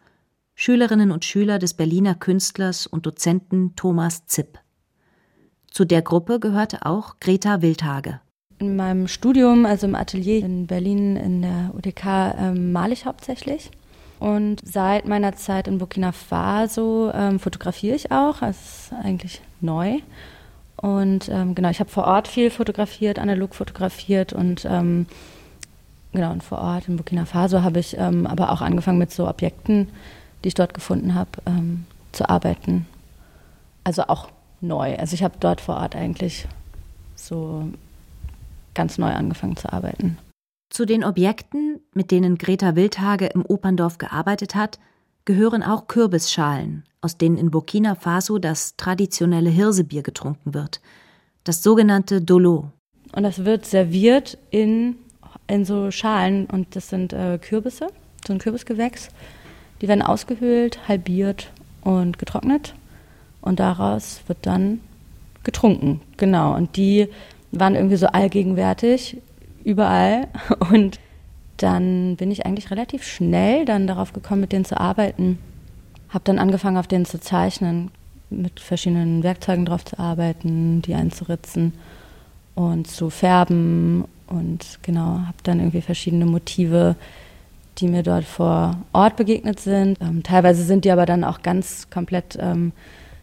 Schülerinnen 0.54 1.10
und 1.10 1.24
Schüler 1.24 1.58
des 1.58 1.74
Berliner 1.74 2.14
Künstlers 2.14 2.86
und 2.86 3.06
Dozenten 3.06 3.76
Thomas 3.76 4.26
Zipp. 4.26 4.58
Zu 5.70 5.84
der 5.84 6.02
Gruppe 6.02 6.40
gehörte 6.40 6.86
auch 6.86 7.20
Greta 7.20 7.60
Wildhage. 7.60 8.20
In 8.58 8.76
meinem 8.76 9.06
Studium, 9.06 9.66
also 9.66 9.86
im 9.86 9.94
Atelier 9.94 10.44
in 10.44 10.66
Berlin 10.66 11.16
in 11.16 11.42
der 11.42 11.70
UDK, 11.74 12.34
ähm, 12.38 12.72
male 12.72 12.92
ich 12.92 13.04
hauptsächlich. 13.04 13.70
Und 14.18 14.60
seit 14.64 15.06
meiner 15.06 15.36
Zeit 15.36 15.68
in 15.68 15.78
Burkina 15.78 16.12
Faso 16.12 17.10
ähm, 17.14 17.38
fotografiere 17.38 17.96
ich 17.96 18.10
auch. 18.10 18.38
Das 18.38 18.56
ist 18.56 18.92
eigentlich 19.02 19.42
neu. 19.60 19.98
Und 20.76 21.28
ähm, 21.28 21.54
genau, 21.54 21.68
ich 21.68 21.80
habe 21.80 21.90
vor 21.90 22.04
Ort 22.04 22.28
viel 22.28 22.50
fotografiert, 22.50 23.18
analog 23.18 23.54
fotografiert 23.54 24.32
und 24.32 24.64
ähm, 24.64 25.06
Genau, 26.16 26.32
und 26.32 26.42
vor 26.42 26.58
Ort 26.58 26.88
in 26.88 26.96
Burkina 26.96 27.26
Faso 27.26 27.62
habe 27.62 27.78
ich 27.78 27.98
ähm, 27.98 28.26
aber 28.26 28.50
auch 28.50 28.62
angefangen 28.62 28.96
mit 28.96 29.12
so 29.12 29.28
Objekten, 29.28 29.90
die 30.42 30.48
ich 30.48 30.54
dort 30.54 30.72
gefunden 30.72 31.14
habe, 31.14 31.28
ähm, 31.44 31.84
zu 32.12 32.26
arbeiten. 32.30 32.86
Also 33.84 34.04
auch 34.04 34.28
neu. 34.62 34.96
Also 34.96 35.12
ich 35.12 35.22
habe 35.22 35.34
dort 35.38 35.60
vor 35.60 35.76
Ort 35.76 35.94
eigentlich 35.94 36.48
so 37.16 37.68
ganz 38.76 38.98
neu 38.98 39.10
angefangen 39.10 39.56
zu 39.56 39.72
arbeiten. 39.72 40.18
Zu 40.70 40.84
den 40.84 41.02
Objekten, 41.02 41.80
mit 41.94 42.12
denen 42.12 42.38
Greta 42.38 42.76
Wildhage 42.76 43.26
im 43.26 43.44
Operndorf 43.44 43.98
gearbeitet 43.98 44.54
hat, 44.54 44.78
gehören 45.24 45.62
auch 45.62 45.88
Kürbisschalen, 45.88 46.84
aus 47.00 47.18
denen 47.18 47.36
in 47.36 47.50
Burkina 47.50 47.96
Faso 47.96 48.38
das 48.38 48.76
traditionelle 48.76 49.50
Hirsebier 49.50 50.02
getrunken 50.02 50.54
wird, 50.54 50.80
das 51.44 51.62
sogenannte 51.62 52.20
Dolo. 52.20 52.70
Und 53.12 53.22
das 53.22 53.44
wird 53.44 53.66
serviert 53.66 54.38
in, 54.50 54.96
in 55.46 55.64
so 55.64 55.90
Schalen 55.90 56.46
und 56.46 56.76
das 56.76 56.88
sind 56.88 57.12
äh, 57.12 57.38
Kürbisse, 57.38 57.88
so 58.26 58.32
ein 58.32 58.38
Kürbisgewächs. 58.38 59.08
Die 59.80 59.88
werden 59.88 60.02
ausgehöhlt, 60.02 60.88
halbiert 60.88 61.50
und 61.82 62.18
getrocknet 62.18 62.74
und 63.40 63.60
daraus 63.60 64.22
wird 64.26 64.38
dann 64.42 64.80
getrunken. 65.44 66.00
Genau. 66.16 66.54
Und 66.54 66.76
die 66.76 67.08
waren 67.52 67.74
irgendwie 67.74 67.96
so 67.96 68.06
allgegenwärtig, 68.06 69.18
überall. 69.64 70.28
Und 70.70 70.98
dann 71.56 72.16
bin 72.16 72.30
ich 72.30 72.46
eigentlich 72.46 72.70
relativ 72.70 73.02
schnell 73.02 73.64
dann 73.64 73.86
darauf 73.86 74.12
gekommen, 74.12 74.42
mit 74.42 74.52
denen 74.52 74.64
zu 74.64 74.78
arbeiten. 74.78 75.38
Habe 76.08 76.24
dann 76.24 76.38
angefangen, 76.38 76.76
auf 76.76 76.86
denen 76.86 77.04
zu 77.04 77.18
zeichnen, 77.18 77.90
mit 78.30 78.60
verschiedenen 78.60 79.22
Werkzeugen 79.22 79.64
drauf 79.64 79.84
zu 79.84 79.98
arbeiten, 79.98 80.82
die 80.82 80.94
einzuritzen 80.94 81.72
und 82.54 82.88
zu 82.88 83.10
färben. 83.10 84.04
Und 84.26 84.78
genau, 84.82 85.20
habe 85.26 85.38
dann 85.44 85.60
irgendwie 85.60 85.82
verschiedene 85.82 86.26
Motive, 86.26 86.96
die 87.78 87.88
mir 87.88 88.02
dort 88.02 88.24
vor 88.24 88.78
Ort 88.92 89.16
begegnet 89.16 89.60
sind. 89.60 89.98
Ähm, 90.00 90.22
teilweise 90.22 90.64
sind 90.64 90.84
die 90.84 90.90
aber 90.90 91.06
dann 91.06 91.24
auch 91.24 91.42
ganz 91.42 91.88
komplett 91.90 92.36
ähm, 92.40 92.72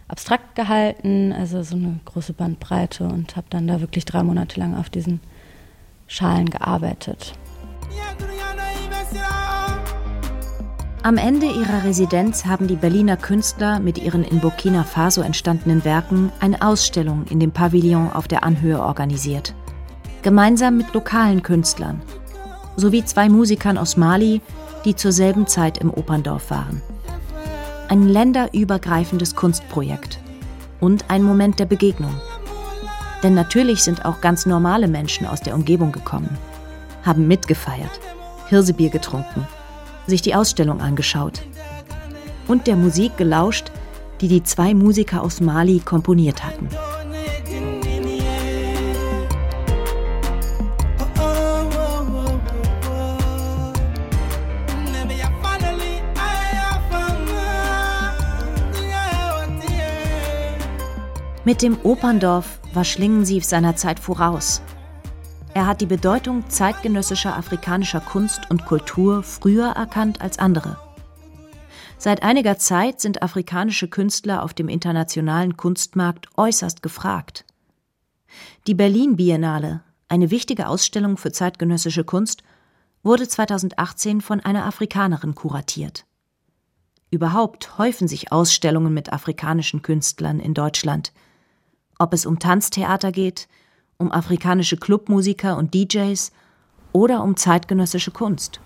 abstrakt 0.08 0.56
gehalten, 0.56 1.34
also 1.34 1.64
so 1.64 1.76
eine 1.76 2.00
große 2.06 2.34
Bandbreite 2.34 3.06
und 3.06 3.36
habe 3.36 3.48
dann 3.50 3.68
da 3.68 3.82
wirklich 3.82 4.06
drei 4.06 4.24
Monate 4.24 4.60
lang 4.60 4.76
auf 4.76 4.90
diesen 4.90 5.20
Schalen 6.08 6.50
gearbeitet. 6.50 7.34
Am 11.04 11.18
Ende 11.18 11.48
ihrer 11.48 11.84
Residenz 11.84 12.46
haben 12.46 12.68
die 12.68 12.78
Berliner 12.78 13.18
Künstler 13.18 13.80
mit 13.80 13.98
ihren 13.98 14.24
in 14.24 14.40
Burkina 14.40 14.84
Faso 14.84 15.22
entstandenen 15.22 15.84
Werken 15.84 16.32
eine 16.40 16.62
Ausstellung 16.62 17.26
in 17.30 17.42
dem 17.42 17.52
Pavillon 17.52 18.10
auf 18.14 18.30
der 18.30 18.46
Anhöhe 18.46 18.82
organisiert. 18.82 19.54
Gemeinsam 20.22 20.78
mit 20.78 20.94
lokalen 20.94 21.44
Künstlern 21.44 22.02
sowie 22.78 23.04
zwei 23.04 23.28
Musikern 23.28 23.78
aus 23.78 23.98
Mali, 23.98 24.42
die 24.86 24.96
zur 24.96 25.12
selben 25.12 25.46
Zeit 25.46 25.78
im 25.80 25.92
Operndorf 25.94 26.50
waren 26.50 26.82
ein 27.94 28.10
länderübergreifendes 28.10 29.36
Kunstprojekt 29.36 30.20
und 30.80 31.12
ein 31.12 31.22
Moment 31.22 31.60
der 31.60 31.66
Begegnung. 31.66 32.20
Denn 33.22 33.36
natürlich 33.36 33.84
sind 33.84 34.04
auch 34.04 34.20
ganz 34.20 34.48
normale 34.48 34.88
Menschen 34.88 35.28
aus 35.28 35.42
der 35.42 35.54
Umgebung 35.54 35.92
gekommen, 35.92 36.36
haben 37.04 37.28
mitgefeiert, 37.28 38.00
Hirsebier 38.50 38.90
getrunken, 38.90 39.48
sich 40.08 40.24
die 40.24 40.34
Ausstellung 40.34 40.82
angeschaut 40.82 41.44
und 42.48 42.66
der 42.66 42.78
Musik 42.78 43.16
gelauscht, 43.16 43.72
die 44.22 44.28
die 44.28 44.42
zwei 44.42 44.74
Musiker 44.74 45.22
aus 45.22 45.40
Mali 45.40 45.80
komponiert 45.80 46.44
hatten. 46.44 46.70
Mit 61.46 61.62
dem 61.62 61.78
Operndorf 61.84 62.62
war 62.74 62.86
Schlingensief 62.86 63.44
seiner 63.44 63.76
Zeit 63.76 64.00
voraus. 64.00 64.62
Er 65.54 65.68
hat 65.68 65.82
die 65.82 65.86
Bedeutung 65.86 66.50
zeitgenössischer 66.50 67.36
afrikanischer 67.36 68.00
Kunst 68.00 68.50
und 68.50 68.66
Kultur 68.66 69.24
früher 69.24 69.72
erkannt 69.72 70.22
als 70.22 70.40
andere. 70.40 70.78
Seit 71.98 72.24
einiger 72.24 72.58
Zeit 72.60 73.02
sind 73.02 73.22
afrikanische 73.22 73.90
Künstler 73.90 74.42
auf 74.42 74.54
dem 74.54 74.70
internationalen 74.70 75.58
Kunstmarkt 75.58 76.30
äußerst 76.38 76.82
gefragt. 76.82 77.44
Die 78.66 78.74
Berlin 78.74 79.18
Biennale, 79.18 79.84
eine 80.08 80.32
wichtige 80.32 80.68
Ausstellung 80.70 81.18
für 81.18 81.34
zeitgenössische 81.34 82.06
Kunst, 82.06 82.44
wurde 83.04 83.28
2018 83.28 84.22
von 84.22 84.40
einer 84.40 84.66
Afrikanerin 84.66 85.36
kuratiert. 85.36 86.06
Überhaupt 87.12 87.78
häufen 87.78 88.08
sich 88.08 88.32
Ausstellungen 88.32 88.94
mit 88.94 89.12
afrikanischen 89.12 89.82
Künstlern 89.82 90.40
in 90.40 90.54
Deutschland– 90.54 91.12
ob 92.00 92.14
es 92.14 92.26
um 92.26 92.40
Tanztheater 92.40 93.12
geht, 93.12 93.48
um 93.98 94.12
afrikanische 94.12 94.78
Clubmusiker 94.78 95.58
und 95.58 95.74
DJs 95.74 96.32
oder 96.92 97.24
um 97.24 97.36
zeitgenössische 97.36 98.12
Kunst. 98.12 98.60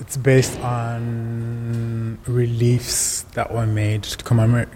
It's 0.00 0.18
based 0.18 0.58
on 0.64 2.18
reliefs 2.26 3.24
that 3.34 3.54
were 3.54 3.68
made 3.68 4.00
to 4.00 4.24
commemorate 4.24 4.68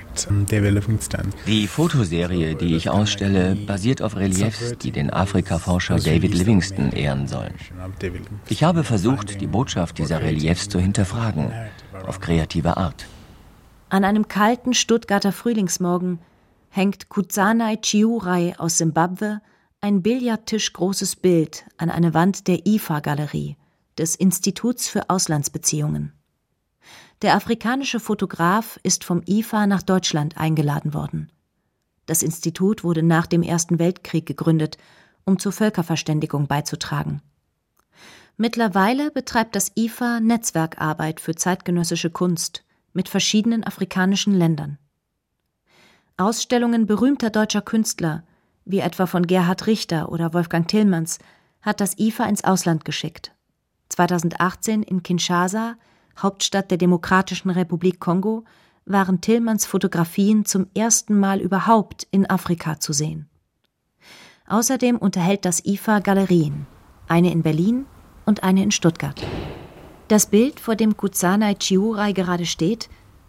David 0.48 0.74
Livingstone. 0.74 1.30
Die 1.48 1.66
Fotoserie, 1.66 2.54
die 2.54 2.76
ich 2.76 2.90
ausstelle, 2.90 3.56
basiert 3.56 4.02
auf 4.02 4.14
Reliefs, 4.14 4.78
die 4.78 4.92
den 4.92 5.10
Afrikaforscher 5.10 5.96
David 5.96 6.32
Livingstone 6.32 6.96
ehren 6.96 7.26
sollen. 7.26 7.54
Ich 8.48 8.62
habe 8.62 8.84
versucht, 8.84 9.40
die 9.40 9.48
Botschaft 9.48 9.98
dieser 9.98 10.22
Reliefs 10.22 10.68
zu 10.68 10.78
hinterfragen, 10.78 11.50
auf 12.06 12.20
kreative 12.20 12.76
Art. 12.76 13.06
An 13.88 14.04
einem 14.04 14.28
kalten 14.28 14.74
Stuttgarter 14.74 15.32
Frühlingsmorgen 15.32 16.20
hängt 16.76 17.08
Kusanai 17.08 17.78
Chiurai 17.82 18.54
aus 18.58 18.78
Simbabwe 18.78 19.40
ein 19.80 20.02
billardtischgroßes 20.02 21.16
Bild 21.16 21.64
an 21.78 21.90
eine 21.90 22.12
Wand 22.12 22.48
der 22.48 22.66
IFA-Galerie, 22.66 23.56
des 23.96 24.14
Instituts 24.14 24.88
für 24.88 25.08
Auslandsbeziehungen. 25.08 26.12
Der 27.22 27.34
afrikanische 27.34 27.98
Fotograf 27.98 28.78
ist 28.82 29.04
vom 29.04 29.22
IFA 29.26 29.66
nach 29.66 29.82
Deutschland 29.82 30.36
eingeladen 30.36 30.92
worden. 30.92 31.32
Das 32.04 32.22
Institut 32.22 32.84
wurde 32.84 33.02
nach 33.02 33.26
dem 33.26 33.42
Ersten 33.42 33.78
Weltkrieg 33.78 34.26
gegründet, 34.26 34.76
um 35.24 35.38
zur 35.38 35.52
Völkerverständigung 35.52 36.46
beizutragen. 36.46 37.22
Mittlerweile 38.36 39.10
betreibt 39.10 39.56
das 39.56 39.72
IFA 39.76 40.20
Netzwerkarbeit 40.20 41.20
für 41.20 41.34
zeitgenössische 41.34 42.10
Kunst 42.10 42.64
mit 42.92 43.08
verschiedenen 43.08 43.64
afrikanischen 43.64 44.34
Ländern. 44.34 44.78
Ausstellungen 46.18 46.86
berühmter 46.86 47.28
deutscher 47.28 47.60
Künstler, 47.60 48.24
wie 48.64 48.78
etwa 48.78 49.06
von 49.06 49.26
Gerhard 49.26 49.66
Richter 49.66 50.10
oder 50.10 50.32
Wolfgang 50.32 50.66
Tillmanns, 50.66 51.18
hat 51.60 51.80
das 51.80 51.98
IFA 51.98 52.24
ins 52.24 52.42
Ausland 52.42 52.86
geschickt. 52.86 53.32
2018 53.90 54.82
in 54.82 55.02
Kinshasa, 55.02 55.76
Hauptstadt 56.18 56.70
der 56.70 56.78
Demokratischen 56.78 57.50
Republik 57.50 58.00
Kongo, 58.00 58.44
waren 58.86 59.20
Tillmanns 59.20 59.66
Fotografien 59.66 60.46
zum 60.46 60.68
ersten 60.74 61.18
Mal 61.18 61.40
überhaupt 61.40 62.06
in 62.10 62.28
Afrika 62.30 62.80
zu 62.80 62.94
sehen. 62.94 63.28
Außerdem 64.46 64.96
unterhält 64.96 65.44
das 65.44 65.66
IFA 65.66 65.98
Galerien, 65.98 66.66
eine 67.08 67.30
in 67.30 67.42
Berlin 67.42 67.84
und 68.24 68.42
eine 68.42 68.62
in 68.62 68.70
Stuttgart. 68.70 69.20
Das 70.08 70.26
Bild, 70.26 70.60
vor 70.60 70.76
dem 70.76 70.96
Kusanai 70.96 71.56
Chiurai 71.56 72.12
gerade 72.12 72.46
steht, 72.46 72.88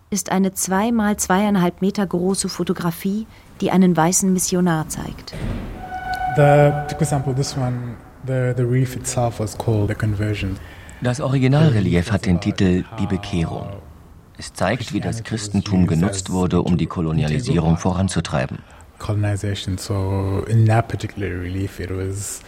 ist 0.09 0.31
eine 0.31 0.53
zwei 0.53 0.91
mal 0.91 1.17
zweieinhalb 1.17 1.81
Meter 1.81 2.05
große 2.05 2.49
Fotografie, 2.49 3.27
die 3.61 3.71
einen 3.71 3.95
weißen 3.95 4.31
Missionar 4.31 4.87
zeigt. 4.87 5.33
Das 11.01 11.19
Originalrelief 11.21 12.11
hat 12.11 12.25
den 12.25 12.39
Titel 12.39 12.83
Die 12.99 13.07
Bekehrung. 13.07 13.67
Es 14.39 14.53
zeigt, 14.53 14.93
wie 14.93 14.99
das 14.99 15.23
Christentum 15.23 15.87
genutzt 15.87 16.29
wurde, 16.29 16.61
um 16.61 16.77
die 16.77 16.85
Kolonialisierung 16.85 17.77
voranzutreiben. 17.77 18.59
So 18.99 20.43
in 20.47 20.65
that 20.65 20.87
particular 20.87 21.29
relief, 21.29 21.79
it 21.79 21.89
was 21.91 22.41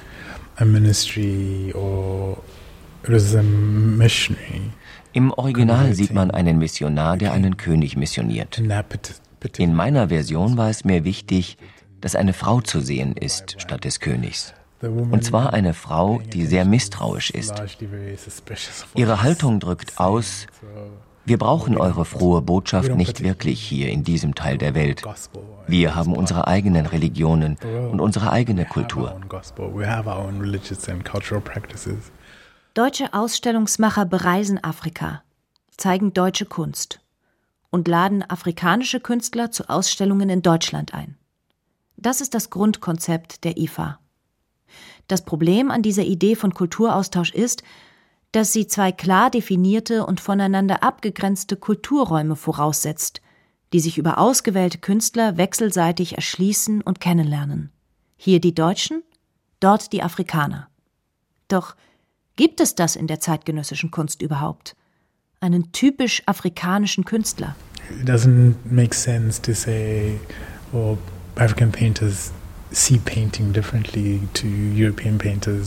a 0.58 0.66
ministry 0.66 1.72
or 1.75 2.38
it 3.04 3.12
was 3.12 3.36
a 3.36 3.44
missionary. 3.44 4.72
Im 5.13 5.32
Original 5.32 5.94
sieht 5.94 6.13
man 6.13 6.32
einen 6.32 6.58
Missionar, 6.60 7.18
der 7.18 7.34
einen 7.34 7.58
König 7.58 7.98
missioniert. 7.98 8.62
In 9.58 9.75
meiner 9.75 10.10
Version 10.10 10.58
war 10.58 10.70
es 10.70 10.86
mir 10.86 11.04
wichtig, 11.04 11.58
dass 12.01 12.16
eine 12.16 12.34
Frau 12.34 12.62
zu 12.62 12.80
sehen 12.80 13.13
ist 13.13 13.56
statt 13.60 13.86
des 13.86 14.00
Königs. 14.00 14.54
Und 14.82 15.24
zwar 15.24 15.54
eine 15.54 15.74
Frau, 15.74 16.22
die 16.34 16.46
sehr 16.46 16.63
misstrauisch 16.66 17.32
ist. 17.32 17.62
Ihre 18.96 19.22
Haltung 19.22 19.60
drückt 19.60 20.00
aus, 20.00 20.48
wir 21.25 21.38
brauchen 21.38 21.78
eure 21.78 22.06
frohe 22.06 22.42
Botschaft 22.42 22.96
nicht 22.96 23.22
wirklich 23.24 23.62
hier 23.62 23.89
in 23.89 24.04
diesem 24.04 24.36
Teil 24.36 24.58
der 24.58 24.74
Welt. 24.74 25.04
Wir 25.68 25.96
haben 25.96 26.16
unsere 26.16 26.48
eigenen 26.48 26.86
Religionen 26.86 27.58
und 27.92 28.00
unsere 28.00 28.32
eigene 28.32 28.66
Kultur. 28.66 29.20
Deutsche 32.76 33.16
Ausstellungsmacher 33.16 34.06
bereisen 34.06 34.64
Afrika, 34.64 35.24
zeigen 35.76 36.14
deutsche 36.14 36.46
Kunst 36.46 37.00
und 37.72 37.88
laden 37.88 38.22
afrikanische 38.22 39.00
Künstler 39.00 39.50
zu 39.50 39.70
Ausstellungen 39.70 40.30
in 40.30 40.44
Deutschland 40.44 40.94
ein. 40.94 41.18
Das 41.98 42.22
ist 42.22 42.36
das 42.36 42.52
Grundkonzept 42.52 43.44
der 43.44 43.58
IFA. 43.58 44.00
Das 45.08 45.26
Problem 45.26 45.72
an 45.72 45.82
dieser 45.82 46.04
Idee 46.04 46.36
von 46.36 46.54
Kulturaustausch 46.54 47.34
ist, 47.34 47.64
dass 48.34 48.54
sie 48.54 48.68
zwei 48.68 48.92
klar 48.92 49.32
definierte 49.32 50.06
und 50.06 50.22
voneinander 50.22 50.84
abgegrenzte 50.84 51.58
Kulturräume 51.58 52.36
voraussetzt, 52.36 53.22
die 53.74 53.80
sich 53.80 53.98
über 53.98 54.20
ausgewählte 54.20 54.78
Künstler 54.78 55.38
wechselseitig 55.38 56.16
erschließen 56.16 56.82
und 56.82 57.00
kennenlernen. 57.02 57.72
Hier 58.16 58.40
die 58.40 58.54
Deutschen, 58.54 59.02
dort 59.60 59.92
die 59.92 60.04
Afrikaner. 60.04 60.70
Doch 61.48 61.76
gibt 62.39 62.62
es 62.62 62.74
das 62.74 62.96
in 62.96 63.08
der 63.08 63.19
zeitgenössischen 63.19 63.91
Kunst 63.91 64.22
überhaupt? 64.22 64.77
Einen 65.41 65.74
typisch 65.74 66.24
afrikanischen 66.25 67.03
Künstler? 67.03 67.53
It 68.00 68.08
doesn't 68.08 68.55
make 68.63 68.96
sense 68.96 69.41
to 69.41 69.53
say, 69.53 70.17
well, 70.72 70.98
African 71.36 71.69
painters 71.69 72.31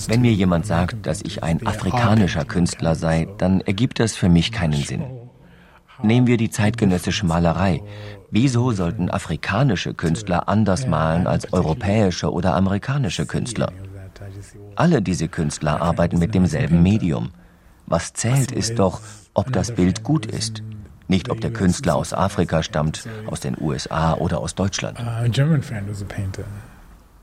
wenn 0.08 0.20
mir 0.20 0.32
jemand 0.32 0.66
sagt, 0.66 1.04
dass 1.04 1.20
ich 1.22 1.42
ein 1.42 1.66
afrikanischer 1.66 2.44
Künstler 2.44 2.94
sei, 2.94 3.26
dann 3.38 3.60
ergibt 3.60 3.98
das 3.98 4.14
für 4.14 4.28
mich 4.28 4.52
keinen 4.52 4.80
Sinn. 4.84 5.02
Nehmen 6.02 6.28
wir 6.28 6.36
die 6.36 6.50
zeitgenössische 6.50 7.26
Malerei. 7.26 7.82
Wieso 8.30 8.70
sollten 8.70 9.10
afrikanische 9.10 9.94
Künstler 9.94 10.48
anders 10.48 10.86
malen 10.86 11.26
als 11.26 11.52
europäische 11.52 12.32
oder 12.32 12.54
amerikanische 12.54 13.26
Künstler? 13.26 13.72
Alle 14.76 15.02
diese 15.02 15.28
Künstler 15.28 15.80
arbeiten 15.80 16.18
mit 16.18 16.34
demselben 16.34 16.82
Medium. 16.82 17.30
Was 17.86 18.12
zählt, 18.12 18.52
ist 18.52 18.78
doch, 18.78 19.00
ob 19.34 19.52
das 19.52 19.74
Bild 19.74 20.02
gut 20.02 20.26
ist. 20.26 20.62
Nicht, 21.08 21.30
ob 21.30 21.40
der 21.40 21.52
Künstler 21.52 21.96
aus 21.96 22.14
Afrika 22.14 22.62
stammt, 22.62 23.06
aus 23.26 23.40
den 23.40 23.56
USA 23.60 24.14
oder 24.14 24.38
aus 24.38 24.54
Deutschland. 24.54 24.98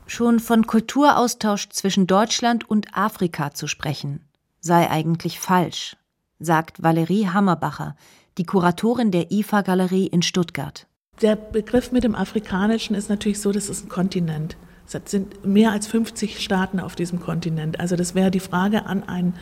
Schon 0.06 0.40
von 0.40 0.66
Kulturaustausch 0.66 1.68
zwischen 1.70 2.06
Deutschland 2.06 2.68
und 2.68 2.96
Afrika 2.96 3.52
zu 3.52 3.66
sprechen, 3.66 4.20
sei 4.60 4.90
eigentlich 4.90 5.40
falsch, 5.40 5.96
sagt 6.38 6.82
Valerie 6.82 7.28
Hammerbacher, 7.28 7.96
die 8.38 8.44
Kuratorin 8.44 9.10
der 9.10 9.30
IFA-Galerie 9.30 10.06
in 10.06 10.22
Stuttgart. 10.22 10.86
Der 11.22 11.36
Begriff 11.36 11.92
mit 11.92 12.04
dem 12.04 12.14
Afrikanischen 12.14 12.96
ist 12.96 13.08
natürlich 13.10 13.40
so, 13.40 13.52
das 13.52 13.68
ist 13.68 13.84
ein 13.84 13.88
Kontinent. 13.88 14.56
Es 14.92 15.10
sind 15.10 15.46
mehr 15.46 15.72
als 15.72 15.86
50 15.86 16.40
Staaten 16.40 16.80
auf 16.80 16.96
diesem 16.96 17.20
Kontinent. 17.20 17.78
Also 17.78 17.96
das 17.96 18.14
wäre 18.14 18.30
die 18.30 18.40
Frage 18.40 18.86
an 18.86 19.08
einen 19.08 19.34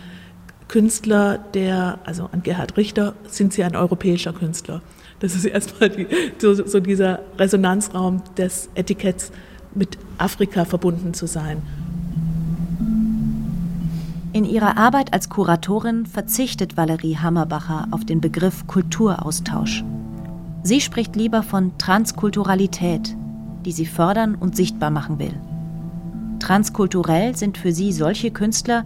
Künstler, 0.69 1.39
der, 1.55 1.99
also 2.05 2.29
an 2.31 2.43
Gerhard 2.43 2.77
Richter, 2.77 3.15
sind 3.27 3.55
Sie 3.55 3.65
ein 3.65 3.75
europäischer 3.75 4.35
Künstler? 4.35 4.83
Das 5.21 5.35
ist 5.35 5.47
erstmal 5.47 5.89
die, 5.89 6.07
so, 6.39 6.55
so 6.55 6.81
dieser 6.81 7.21
Resonanzraum 7.39 8.23
des 8.37 8.69
Etiketts 8.75 9.33
mit 9.75 9.99
Afrika 10.19 10.65
verbunden 10.65 11.15
zu 11.15 11.27
sein. 11.27 11.63
In 14.35 14.45
ihrer 14.45 14.77
Arbeit 14.77 15.15
als 15.15 15.31
Kuratorin 15.31 16.05
verzichtet 16.05 16.77
Valerie 16.77 17.17
Hammerbacher 17.17 17.89
auf 17.91 18.05
den 18.05 18.21
Begriff 18.21 18.67
Kulturaustausch. 18.67 19.83
Sie 20.63 20.81
spricht 20.81 21.17
lieber 21.17 21.43
von 21.43 21.77
Transkulturalität, 21.79 23.17
die 23.65 23.73
sie 23.73 23.87
fördern 23.87 24.35
und 24.35 24.57
sichtbar 24.57 24.91
machen 24.91 25.19
will. 25.19 25.35
Transkulturell 26.39 27.37
sind 27.37 27.59
für 27.59 27.73
sie 27.73 27.93
solche 27.93 28.31
Künstler, 28.31 28.85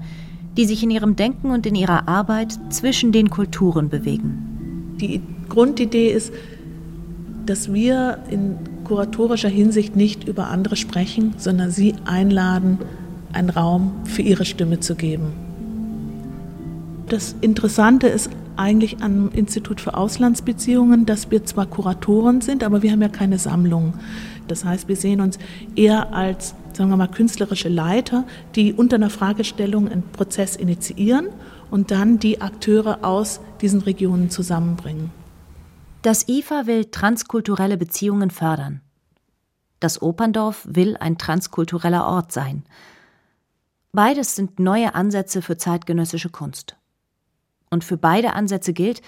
die 0.57 0.65
sich 0.65 0.83
in 0.83 0.91
ihrem 0.91 1.17
Denken 1.17 1.51
und 1.51 1.67
in 1.67 1.75
ihrer 1.75 2.09
Arbeit 2.09 2.59
zwischen 2.71 3.13
den 3.13 3.31
Kulturen 3.31 3.89
bewegen. 3.89 4.97
Die 5.01 5.23
Grundidee 5.49 6.11
ist, 6.11 6.33
dass 7.47 7.73
wir 7.73 8.19
in 8.31 8.57
kuratorischer 8.85 9.49
Hinsicht 9.49 9.97
nicht 9.97 10.29
über 10.29 10.49
andere 10.49 10.77
sprechen, 10.77 11.35
sondern 11.39 11.71
sie 11.71 11.95
einladen, 12.05 12.79
einen 13.33 13.51
Raum 13.51 13.93
für 14.05 14.23
ihre 14.23 14.45
Stimme 14.45 14.81
zu 14.81 14.95
geben. 14.95 15.33
Das 17.09 17.35
Interessante 17.41 18.07
ist 18.09 18.31
eigentlich 18.57 19.03
am 19.03 19.31
Institut 19.31 19.81
für 19.81 19.95
Auslandsbeziehungen, 19.95 21.07
dass 21.07 21.31
wir 21.31 21.45
zwar 21.45 21.67
Kuratoren 21.67 22.41
sind, 22.41 22.65
aber 22.65 22.83
wir 22.83 22.93
haben 22.93 23.03
ja 23.03 23.09
keine 23.09 23.39
Sammlung. 23.39 23.95
Das 24.49 24.65
heißt, 24.65 24.89
wir 24.89 24.97
sehen 24.97 25.21
uns 25.21 25.39
eher 25.77 26.13
als, 26.13 26.55
sagen 26.73 26.91
wir 26.91 26.97
mal, 26.97 27.09
künstlerische 27.09 27.69
Leiter, 27.69 28.25
die 28.55 28.73
unter 28.73 28.97
einer 28.97 29.11
Fragestellung 29.11 29.89
einen 29.89 30.03
Prozess 30.03 30.57
initiieren 30.57 31.29
und 31.71 31.91
dann 31.91 32.19
die 32.19 32.41
Akteure 32.41 33.05
aus 33.05 33.41
diesen 33.61 33.81
Regionen 33.81 34.31
zusammenbringen. 34.31 35.11
Das 36.03 36.29
IFA 36.29 36.67
will 36.67 36.87
transkulturelle 36.87 37.77
Beziehungen 37.77 38.31
fördern. 38.31 38.81
Das 39.81 40.03
Operndorf 40.03 40.67
will 40.69 40.97
ein 40.97 41.17
transkultureller 41.19 42.07
Ort 42.07 42.33
sein. 42.33 42.65
Beides 43.93 44.37
sind 44.37 44.59
neue 44.59 44.95
Ansätze 44.95 45.43
für 45.43 45.57
zeitgenössische 45.57 46.31
Kunst. 46.31 46.77
Und 47.73 47.85
für 47.85 47.97
beide 47.97 48.35
Ansätze 48.35 48.75
gilt, 48.75 49.01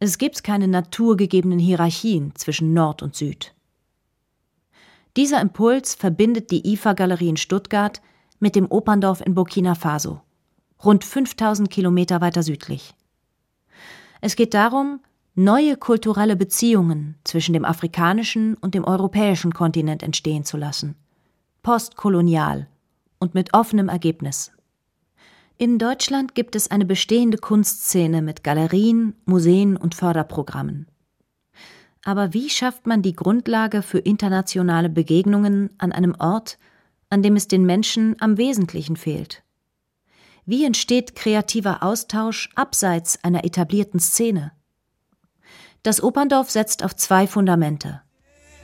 es 0.00 0.18
gibt 0.18 0.44
keine 0.44 0.68
naturgegebenen 0.68 1.58
Hierarchien 1.58 2.34
zwischen 2.34 2.74
Nord 2.74 3.02
und 3.02 3.16
Süd. 3.16 3.54
Dieser 5.16 5.40
Impuls 5.40 5.94
verbindet 5.94 6.50
die 6.50 6.74
IFA-Galerie 6.74 7.30
in 7.30 7.38
Stuttgart 7.38 8.02
mit 8.38 8.54
dem 8.54 8.70
Operndorf 8.70 9.22
in 9.22 9.34
Burkina 9.34 9.74
Faso, 9.74 10.20
rund 10.84 11.04
5000 11.04 11.70
Kilometer 11.70 12.20
weiter 12.20 12.42
südlich. 12.42 12.94
Es 14.20 14.36
geht 14.36 14.52
darum, 14.52 15.00
neue 15.34 15.78
kulturelle 15.78 16.36
Beziehungen 16.36 17.14
zwischen 17.24 17.54
dem 17.54 17.64
afrikanischen 17.64 18.58
und 18.58 18.74
dem 18.74 18.84
europäischen 18.84 19.54
Kontinent 19.54 20.02
entstehen 20.02 20.44
zu 20.44 20.58
lassen. 20.58 20.96
Postkolonial 21.62 22.68
und 23.20 23.32
mit 23.32 23.54
offenem 23.54 23.88
Ergebnis. 23.88 24.52
In 25.58 25.78
Deutschland 25.78 26.34
gibt 26.34 26.54
es 26.54 26.70
eine 26.70 26.84
bestehende 26.84 27.38
Kunstszene 27.38 28.20
mit 28.20 28.44
Galerien, 28.44 29.14
Museen 29.24 29.78
und 29.78 29.94
Förderprogrammen. 29.94 30.86
Aber 32.04 32.34
wie 32.34 32.50
schafft 32.50 32.86
man 32.86 33.00
die 33.00 33.16
Grundlage 33.16 33.80
für 33.80 33.98
internationale 33.98 34.90
Begegnungen 34.90 35.70
an 35.78 35.92
einem 35.92 36.14
Ort, 36.18 36.58
an 37.08 37.22
dem 37.22 37.36
es 37.36 37.48
den 37.48 37.64
Menschen 37.64 38.16
am 38.20 38.36
Wesentlichen 38.36 38.96
fehlt? 38.96 39.44
Wie 40.44 40.64
entsteht 40.64 41.16
kreativer 41.16 41.82
Austausch 41.82 42.50
abseits 42.54 43.24
einer 43.24 43.44
etablierten 43.44 43.98
Szene? 43.98 44.52
Das 45.82 46.02
Operndorf 46.02 46.50
setzt 46.50 46.84
auf 46.84 46.94
zwei 46.94 47.26
Fundamente: 47.26 48.02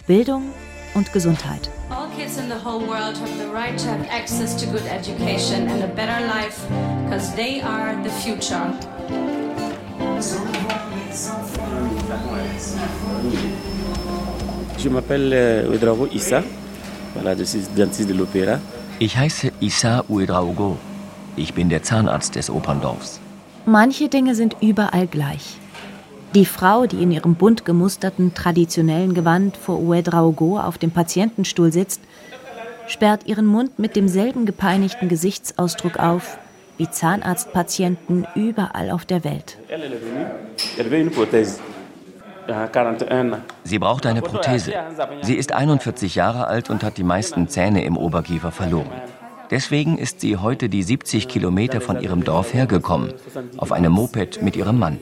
Bildung 0.07 0.53
und 0.95 1.13
Gesundheit. 1.15 1.71
All 1.89 2.02
kids 2.33 2.43
in 2.43 2.49
the 2.49 2.59
whole 2.59 2.81
world 2.81 3.17
have 3.17 3.39
the 3.39 3.49
right 3.53 3.79
to 3.79 3.89
have 3.89 4.07
access 4.09 4.55
to 4.55 4.67
good 4.67 4.87
education 4.87 5.69
and 5.69 5.83
a 5.83 5.89
better 5.95 6.27
life, 6.27 6.67
because 7.05 7.35
they 7.35 7.61
are 7.61 7.95
the 8.03 8.11
future. 8.11 8.73
Je 14.79 14.89
m'appelle 14.89 15.67
Ouedraogo 15.69 16.07
euh, 16.07 16.15
Issa. 16.15 16.43
Voilà, 17.15 17.37
je 17.37 17.45
suis 17.45 17.61
dentiste 17.77 18.09
de 18.09 18.15
l'Opéra. 18.15 18.59
Ich 19.01 19.17
heiße 19.17 19.53
Issa 19.61 20.05
Uedraogo. 20.09 20.77
Ich 21.37 21.55
bin 21.55 21.69
der 21.69 21.83
Zahnarzt 21.83 22.35
des 22.35 22.51
Operndorfs. 22.51 23.21
Manche 23.67 24.09
Dinge 24.09 24.35
sind 24.35 24.57
überall 24.61 25.07
gleich. 25.07 25.62
Die 26.35 26.47
Frau, 26.47 26.87
die 26.87 27.03
in 27.03 27.11
ihrem 27.11 27.35
bunt 27.35 27.67
gemusterten 27.67 28.33
traditionellen 28.33 29.13
Gewand 29.13 29.57
vor 29.57 29.79
Ouedraogo 29.79 30.59
auf 30.59 30.79
dem 30.79 30.91
Patientenstuhl 30.91 31.71
sitzt, 31.73 32.01
sperrt 32.87 33.27
ihren 33.27 33.45
Mund 33.45 33.79
mit 33.79 33.97
demselben 33.97 34.47
gepeinigten 34.47 35.09
Gesichtsausdruck 35.09 35.99
auf 35.99 36.39
wie 36.79 36.89
Zahnarztpatienten 36.89 38.27
überall 38.35 38.91
auf 38.91 39.05
der 39.05 39.25
Welt. 39.25 39.59
Sie 43.65 43.79
braucht 43.79 44.07
eine 44.07 44.23
Prothese. 44.23 44.73
Sie 45.21 45.37
ist 45.37 45.53
41 45.53 46.15
Jahre 46.15 46.47
alt 46.47 46.71
und 46.71 46.83
hat 46.83 46.97
die 46.97 47.05
meisten 47.05 47.47
Zähne 47.49 47.85
im 47.85 47.99
Oberkiefer 47.99 48.51
verloren. 48.51 48.91
Deswegen 49.51 49.99
ist 49.99 50.23
sie 50.23 50.39
heute 50.39 50.71
die 50.71 50.83
70 50.83 51.29
Kilometer 51.29 51.83
von 51.83 52.01
ihrem 52.01 52.25
Dorf 52.25 52.55
hergekommen, 52.55 53.13
auf 53.59 53.71
einem 53.71 53.93
Moped 53.93 54.41
mit 54.43 54.57
ihrem 54.57 54.79
Mann. 54.79 54.99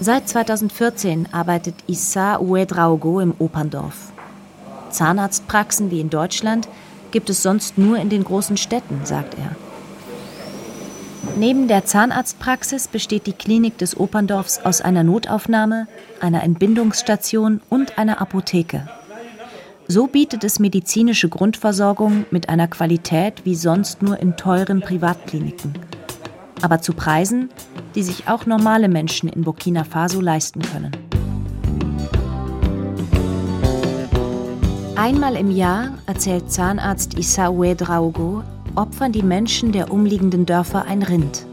Seit 0.00 0.28
2014 0.28 1.28
arbeitet 1.32 1.74
Issa 1.86 2.36
Ouedraogo 2.38 3.20
im 3.20 3.34
Operndorf. 3.38 4.12
Zahnarztpraxen 4.90 5.90
wie 5.90 6.00
in 6.00 6.10
Deutschland 6.10 6.68
gibt 7.10 7.30
es 7.30 7.42
sonst 7.42 7.78
nur 7.78 7.98
in 7.98 8.08
den 8.08 8.24
großen 8.24 8.56
Städten, 8.56 9.00
sagt 9.04 9.34
er. 9.34 9.54
Neben 11.36 11.68
der 11.68 11.84
Zahnarztpraxis 11.84 12.88
besteht 12.88 13.26
die 13.26 13.32
Klinik 13.32 13.78
des 13.78 13.98
Operndorfs 13.98 14.60
aus 14.64 14.80
einer 14.80 15.02
Notaufnahme, 15.02 15.86
einer 16.20 16.42
Entbindungsstation 16.42 17.60
und 17.70 17.98
einer 17.98 18.20
Apotheke. 18.20 18.88
So 19.86 20.06
bietet 20.06 20.44
es 20.44 20.58
medizinische 20.58 21.28
Grundversorgung 21.28 22.24
mit 22.30 22.48
einer 22.48 22.68
Qualität 22.68 23.44
wie 23.44 23.54
sonst 23.54 24.02
nur 24.02 24.18
in 24.18 24.36
teuren 24.36 24.80
Privatkliniken. 24.80 25.74
Aber 26.64 26.80
zu 26.80 26.94
Preisen, 26.94 27.50
die 27.94 28.02
sich 28.02 28.26
auch 28.26 28.46
normale 28.46 28.88
Menschen 28.88 29.28
in 29.28 29.42
Burkina 29.42 29.84
Faso 29.84 30.22
leisten 30.22 30.62
können. 30.62 30.92
Einmal 34.96 35.36
im 35.36 35.50
Jahr, 35.50 35.90
erzählt 36.06 36.50
Zahnarzt 36.50 37.18
Issa 37.18 37.48
Ouedraogo, 37.48 38.42
opfern 38.76 39.12
die 39.12 39.22
Menschen 39.22 39.72
der 39.72 39.92
umliegenden 39.92 40.46
Dörfer 40.46 40.86
ein 40.86 41.02
Rind. 41.02 41.44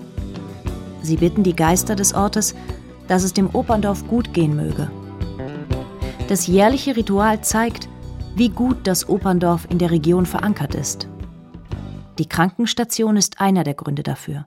Sie 1.02 1.18
bitten 1.18 1.44
die 1.44 1.58
Geister 1.58 1.98
des 1.98 2.14
Ortes, 2.14 2.56
dass 3.10 3.24
es 3.24 3.34
dem 3.34 3.50
Operndorf 3.54 4.08
gut 4.08 4.34
gehen 4.34 4.56
möge. 4.56 4.90
Das 6.30 6.48
jährliche 6.48 6.96
Ritual 6.96 7.42
zeigt, 7.42 7.90
wie 8.36 8.48
gut 8.48 8.78
das 8.86 9.10
Operndorf 9.10 9.68
in 9.70 9.78
der 9.78 9.92
Region 9.92 10.26
verankert 10.26 10.74
ist. 10.74 11.10
Die 12.18 12.30
Krankenstation 12.30 13.18
ist 13.18 13.42
einer 13.42 13.66
der 13.66 13.74
Gründe 13.74 14.04
dafür. 14.04 14.46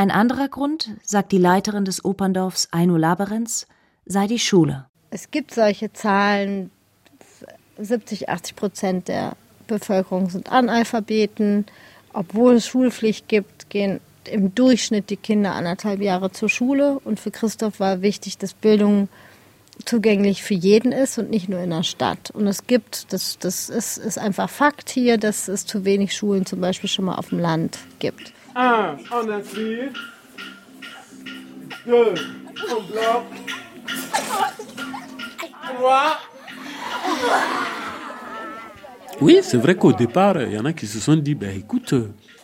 Ein 0.00 0.10
anderer 0.10 0.48
Grund, 0.48 0.92
sagt 1.02 1.30
die 1.30 1.36
Leiterin 1.36 1.84
des 1.84 2.06
Operndorfs 2.06 2.68
Aino 2.70 2.96
Laberenz, 2.96 3.66
sei 4.06 4.26
die 4.26 4.38
Schule. 4.38 4.86
Es 5.10 5.30
gibt 5.30 5.52
solche 5.52 5.92
Zahlen, 5.92 6.70
70, 7.76 8.30
80 8.30 8.56
Prozent 8.56 9.08
der 9.08 9.36
Bevölkerung 9.66 10.30
sind 10.30 10.50
Analphabeten. 10.50 11.66
Obwohl 12.14 12.54
es 12.54 12.66
Schulpflicht 12.66 13.28
gibt, 13.28 13.68
gehen 13.68 14.00
im 14.24 14.54
Durchschnitt 14.54 15.10
die 15.10 15.18
Kinder 15.18 15.52
anderthalb 15.52 16.00
Jahre 16.00 16.32
zur 16.32 16.48
Schule. 16.48 16.98
Und 17.04 17.20
für 17.20 17.30
Christoph 17.30 17.78
war 17.78 18.00
wichtig, 18.00 18.38
dass 18.38 18.54
Bildung 18.54 19.10
zugänglich 19.84 20.42
für 20.42 20.54
jeden 20.54 20.92
ist 20.92 21.18
und 21.18 21.28
nicht 21.28 21.50
nur 21.50 21.60
in 21.60 21.68
der 21.68 21.82
Stadt. 21.82 22.30
Und 22.30 22.46
es 22.46 22.66
gibt, 22.66 23.12
das, 23.12 23.36
das 23.38 23.68
ist, 23.68 23.98
ist 23.98 24.18
einfach 24.18 24.48
Fakt 24.48 24.88
hier, 24.88 25.18
dass 25.18 25.46
es 25.46 25.66
zu 25.66 25.84
wenig 25.84 26.16
Schulen 26.16 26.46
zum 26.46 26.62
Beispiel 26.62 26.88
schon 26.88 27.04
mal 27.04 27.16
auf 27.16 27.28
dem 27.28 27.38
Land 27.38 27.80
gibt. 27.98 28.32
Un, 28.54 28.96
on 29.12 29.30
inscrit. 29.30 29.90
Deux, 31.86 32.14
on 32.70 32.82
bloc. 32.82 33.24
Trois. 35.74 36.18
Oui, 39.20 39.38
c'est 39.42 39.56
vrai 39.56 39.74
qu'au 39.74 39.92
départ, 39.92 40.40
il 40.42 40.52
y 40.52 40.58
en 40.58 40.64
a 40.64 40.72
qui 40.72 40.86
se 40.86 40.98
sont 40.98 41.16
dit, 41.16 41.34
ben 41.34 41.56
écoute, 41.56 41.94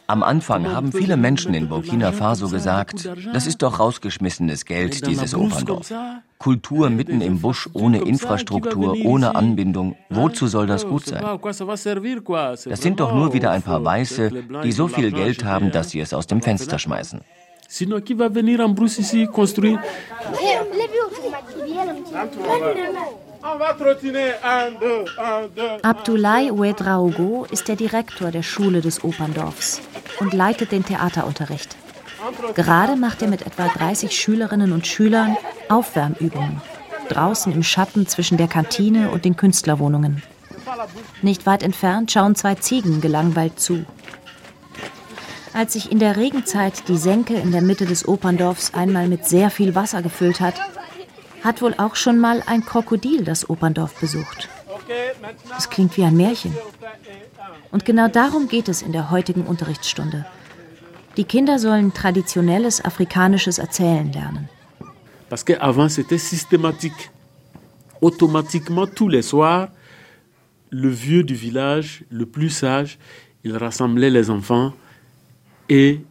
am 0.07 0.23
Anfang 0.23 0.73
haben 0.73 0.92
viele 0.92 1.16
Menschen 1.16 1.55
in 1.55 1.69
Burkina 1.69 2.12
Faso 2.12 2.49
gesagt, 2.49 3.09
das 3.33 3.47
ist 3.47 3.62
doch 3.62 3.79
rausgeschmissenes 3.79 4.64
Geld, 4.64 5.07
dieses 5.07 5.35
Operndorf. 5.35 5.92
Kultur 6.38 6.90
mitten 6.90 7.21
im 7.21 7.40
Busch, 7.40 7.69
ohne 7.73 8.01
Infrastruktur, 8.03 8.97
ohne 9.05 9.35
Anbindung, 9.35 9.97
wozu 10.11 10.47
soll 10.47 10.66
das 10.66 10.87
gut 10.87 11.07
sein? 11.07 11.25
Das 12.69 12.83
sind 12.83 13.01
doch 13.01 13.14
nur 13.14 13.33
wieder 13.33 13.51
ein 13.51 13.62
paar 13.62 13.85
Weiße, 13.85 14.31
die 14.64 14.73
so 14.73 14.88
viel 14.88 15.12
Geld 15.12 15.45
haben, 15.45 15.71
dass 15.71 15.90
sie 15.90 16.01
es 16.01 16.12
aus 16.12 16.27
dem 16.27 16.42
Fenster 16.42 16.79
schmeißen. 16.79 17.21
Sinon, 17.69 18.05
qui 18.05 18.14
va 18.14 18.29
venir 18.33 18.61
en 18.61 18.75
brousse 18.75 19.01
ici 19.01 19.27
construire 19.27 19.81
Abdoulaye 25.83 26.51
Ouedraogo 26.51 27.47
ist 27.49 27.69
der 27.69 27.77
Direktor 27.77 28.33
der 28.33 28.43
Schule 28.43 28.81
des 28.81 29.05
Operndorfs 29.05 29.81
und 30.19 30.33
leitet 30.33 30.73
den 30.73 30.85
Theaterunterricht. 30.85 31.77
Gerade 32.55 32.97
macht 32.97 33.23
er 33.23 33.29
mit 33.29 33.47
etwa 33.47 33.69
30 33.69 34.11
Schülerinnen 34.19 34.73
und 34.73 34.87
Schülern 34.87 35.37
Aufwärmübungen, 35.69 36.61
draußen 37.09 37.53
im 37.53 37.63
Schatten 37.63 38.09
zwischen 38.09 38.37
der 38.37 38.49
Kantine 38.49 39.11
und 39.11 39.25
den 39.25 39.37
Künstlerwohnungen. 39.37 40.25
Nicht 41.23 41.47
weit 41.47 41.63
entfernt 41.63 42.11
schauen 42.11 42.35
zwei 42.35 42.57
Ziegen 42.57 43.01
gelangweilt 43.01 43.61
zu. 43.61 43.85
Als 45.53 45.75
sich 45.75 45.93
in 45.93 46.01
der 46.01 46.17
Regenzeit 46.17 46.89
die 46.89 46.99
Senke 46.99 47.35
in 47.35 47.53
der 47.53 47.63
Mitte 47.63 47.87
des 47.87 48.09
Operndorfs 48.09 48.75
einmal 48.75 49.07
mit 49.07 49.25
sehr 49.25 49.51
viel 49.51 49.77
Wasser 49.77 50.03
gefüllt 50.03 50.41
hat, 50.41 50.55
hat 51.47 51.63
wohl 51.63 51.75
auch 51.79 51.95
schon 51.97 52.19
mal 52.19 52.43
ein 52.47 52.65
Krokodil 52.65 53.25
das 53.25 53.49
Operndorf 53.49 53.95
besucht. 54.01 54.49
Das 55.49 55.71
klingt 55.71 55.97
wie 55.97 56.05
ein 56.05 56.17
Märchen. 56.17 56.55
Und 57.71 57.85
genau 57.85 58.09
darum 58.09 58.49
geht 58.49 58.69
es 58.69 58.83
in 58.83 58.93
der 58.93 59.11
heutigen 59.11 59.43
Unterrichtsstunde. 59.43 60.27
Die 61.17 61.25
Kinder 61.25 61.59
sollen 61.59 61.95
traditionelles 61.95 62.85
afrikanisches 62.85 63.59
Erzählen 63.59 64.13
lernen. 64.13 64.49
Parce 65.31 65.45
qu'avant 65.45 65.89
c'était 65.89 66.19
systématique. 66.19 67.11
Automatiquement 68.01 68.87
tous 68.87 69.09
les 69.09 69.23
soirs, 69.23 69.69
le 70.71 70.91
vieux 70.91 71.25
du 71.25 71.35
village, 71.35 72.05
le 72.11 72.27
plus 72.27 72.51
sage, 72.51 72.99
il 73.43 73.57
rassemblait 73.57 74.11
les 74.11 74.29
enfants 74.31 74.73
et 75.69 76.05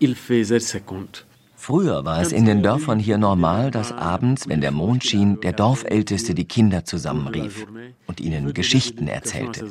il 0.00 0.14
faisait 0.16 0.60
ses 0.60 0.80
contes. 0.80 1.23
Früher 1.64 2.04
war 2.04 2.20
es 2.20 2.30
in 2.30 2.44
den 2.44 2.62
Dörfern 2.62 2.98
hier 2.98 3.16
normal, 3.16 3.70
dass 3.70 3.90
abends, 3.90 4.46
wenn 4.46 4.60
der 4.60 4.70
Mond 4.70 5.02
schien, 5.02 5.40
der 5.40 5.54
Dorfälteste 5.54 6.34
die 6.34 6.44
Kinder 6.44 6.84
zusammenrief 6.84 7.66
und 8.06 8.20
ihnen 8.20 8.52
Geschichten 8.52 9.08
erzählte. 9.08 9.70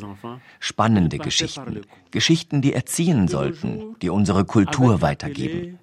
Spannende 0.59 1.19
Geschichten. 1.19 1.81
Geschichten, 2.09 2.63
die 2.63 2.73
erziehen 2.73 3.27
sollten, 3.27 3.95
die 4.01 4.09
unsere 4.09 4.43
Kultur 4.43 5.03
weitergeben. 5.03 5.77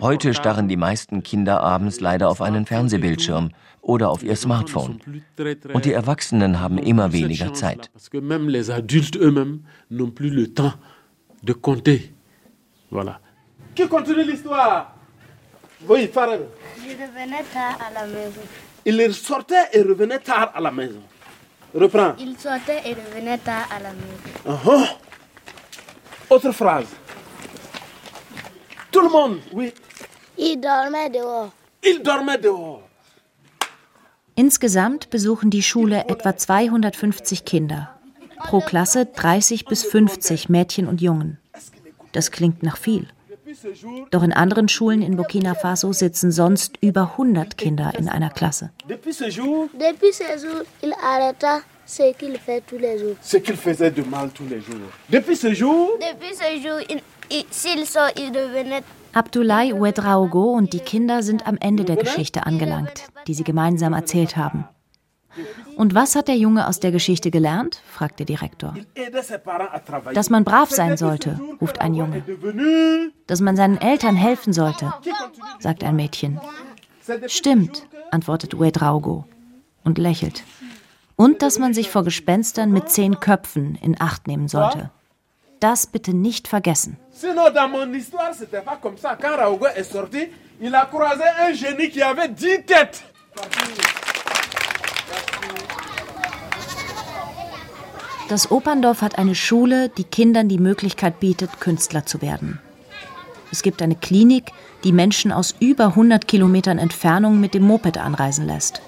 Heute 0.00 0.32
starren 0.32 0.66
die 0.66 0.78
meisten 0.78 1.22
Kinder 1.22 1.62
abends 1.62 2.00
leider 2.00 2.30
auf 2.30 2.40
einen 2.40 2.64
Fernsehbildschirm 2.64 3.50
oder 3.82 4.08
auf 4.08 4.22
ihr 4.22 4.34
Smartphone. 4.34 4.98
Und 5.74 5.84
die 5.84 5.92
Erwachsenen 5.92 6.58
haben 6.58 6.78
immer 6.78 7.12
weniger 7.12 7.52
Zeit. 7.52 7.90
Voilà. 12.90 13.16
Qui 13.76 13.86
continue 13.86 14.24
l'histoire 14.24 14.97
Oui, 15.86 16.08
Farel. 16.08 16.46
Je 16.76 16.90
revenais 16.92 17.44
tard 17.52 17.78
à 17.86 17.92
la 17.92 18.06
maison. 18.06 18.40
Il 18.84 19.14
sortait 19.14 19.68
et 19.72 19.82
revenait 19.82 20.18
tard 20.18 20.52
à 20.54 20.60
la 20.60 20.70
maison. 20.70 21.02
Reprends. 21.74 22.14
Il 22.18 22.36
sortait 22.38 22.82
et 22.84 22.94
revenait 22.94 23.38
tard 23.38 23.68
à 23.70 23.78
la 23.80 23.92
maison. 23.92 24.18
Uh 24.46 24.68
-huh. 24.68 24.88
Autre 26.30 26.52
phrase. 26.52 26.86
Tout 28.90 29.02
le 29.02 29.08
monde, 29.08 29.40
oui. 29.52 29.72
Il 30.36 30.60
dormait 30.60 31.10
dehors. 31.10 31.50
Il 31.82 32.02
dormait 32.02 32.38
dehors. 32.38 32.82
Insgesamt 34.34 35.10
besuchen 35.10 35.50
die 35.50 35.62
Schule 35.62 36.04
etwa 36.08 36.36
250 36.36 37.44
Kinder. 37.44 37.88
Pro 38.38 38.60
Klasse 38.60 39.06
30 39.06 39.64
bis 39.64 39.82
50 39.84 40.48
Mädchen 40.48 40.86
und 40.86 41.00
Jungen. 41.00 41.38
Das 42.12 42.30
klingt 42.30 42.62
nach 42.62 42.76
viel. 42.76 43.08
Doch 44.10 44.22
in 44.22 44.32
anderen 44.32 44.68
Schulen 44.68 45.02
in 45.02 45.16
Burkina 45.16 45.54
Faso 45.54 45.92
sitzen 45.92 46.32
sonst 46.32 46.78
über 46.80 47.12
100 47.12 47.56
Kinder 47.56 47.92
in 47.98 48.08
einer 48.08 48.30
Klasse. 48.30 48.70
Abdoulaye 59.12 59.72
Ouedraogo 59.72 60.52
und 60.52 60.72
die 60.72 60.80
Kinder 60.80 61.22
sind 61.22 61.46
am 61.46 61.56
Ende 61.58 61.84
der 61.84 61.96
Geschichte 61.96 62.44
angelangt, 62.46 63.04
die 63.26 63.34
sie 63.34 63.44
gemeinsam 63.44 63.94
erzählt 63.94 64.36
haben. 64.36 64.68
Und 65.76 65.94
was 65.94 66.14
hat 66.16 66.28
der 66.28 66.36
Junge 66.36 66.66
aus 66.66 66.80
der 66.80 66.92
Geschichte 66.92 67.30
gelernt? 67.30 67.80
fragt 67.90 68.18
der 68.18 68.26
Direktor. 68.26 68.74
Dass 70.14 70.30
man 70.30 70.44
brav 70.44 70.70
sein 70.70 70.96
sollte, 70.96 71.40
ruft 71.60 71.80
ein 71.80 71.94
Junge. 71.94 72.22
Dass 73.26 73.40
man 73.40 73.56
seinen 73.56 73.80
Eltern 73.80 74.16
helfen 74.16 74.52
sollte, 74.52 74.92
sagt 75.60 75.84
ein 75.84 75.96
Mädchen. 75.96 76.40
Stimmt, 77.26 77.86
antwortet 78.10 78.54
Uedraugo 78.54 79.24
und 79.84 79.98
lächelt. 79.98 80.42
Und 81.16 81.42
dass 81.42 81.58
man 81.58 81.74
sich 81.74 81.90
vor 81.90 82.04
Gespenstern 82.04 82.70
mit 82.70 82.90
zehn 82.90 83.18
Köpfen 83.18 83.76
in 83.76 84.00
Acht 84.00 84.26
nehmen 84.26 84.48
sollte. 84.48 84.90
Das 85.60 85.86
bitte 85.86 86.14
nicht 86.14 86.46
vergessen. 86.46 86.96
Sinon, 87.10 87.52
dans 87.52 87.68
mon 87.68 87.92
histoire, 87.92 88.32
c'était 88.32 88.62
pas 88.64 88.76
comme 88.80 88.96
ça. 88.96 89.16
Quand 89.20 89.36
Raogo 89.36 89.66
est 89.66 89.90
sorti, 89.90 90.28
il 90.60 90.72
a 90.72 90.86
croisé 90.86 91.24
un 91.40 91.52
génie 91.52 91.90
qui 91.90 92.00
avait. 92.00 92.28
Das 98.28 98.50
Operndorf 98.50 99.00
hat 99.00 99.16
eine 99.16 99.34
Schule, 99.34 99.88
die 99.88 100.04
Kindern 100.04 100.50
die 100.50 100.58
Möglichkeit 100.58 101.18
bietet, 101.18 101.60
Künstler 101.60 102.04
zu 102.04 102.20
werden. 102.20 102.60
Es 103.50 103.62
gibt 103.62 103.80
eine 103.80 103.94
Klinik, 103.94 104.52
die 104.84 104.92
Menschen 104.92 105.32
aus 105.32 105.54
über 105.60 105.86
100 105.86 106.28
Kilometern 106.28 106.78
Entfernung 106.78 107.40
mit 107.40 107.54
dem 107.54 107.62
Moped 107.62 107.96
anreisen 107.96 108.46
lässt. 108.46 108.82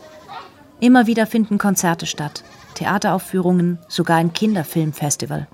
Immer 0.79 1.07
wieder 1.07 1.27
finden 1.27 1.57
Konzerte 1.57 2.05
statt, 2.05 2.45
Theateraufführungen, 2.75 3.79
sogar 3.89 4.19
ein 4.19 4.35
Kinderfilmfestival. 4.35 5.49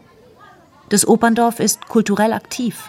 Das 0.88 1.06
Operndorf 1.06 1.60
ist 1.60 1.86
kulturell 1.86 2.32
aktiv. 2.32 2.88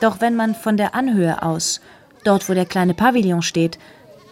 Doch 0.00 0.20
wenn 0.20 0.34
man 0.34 0.56
von 0.56 0.76
der 0.76 0.96
Anhöhe 0.96 1.42
aus, 1.42 1.80
dort 2.24 2.48
wo 2.48 2.54
der 2.54 2.66
kleine 2.66 2.94
Pavillon 2.94 3.42
steht, 3.42 3.78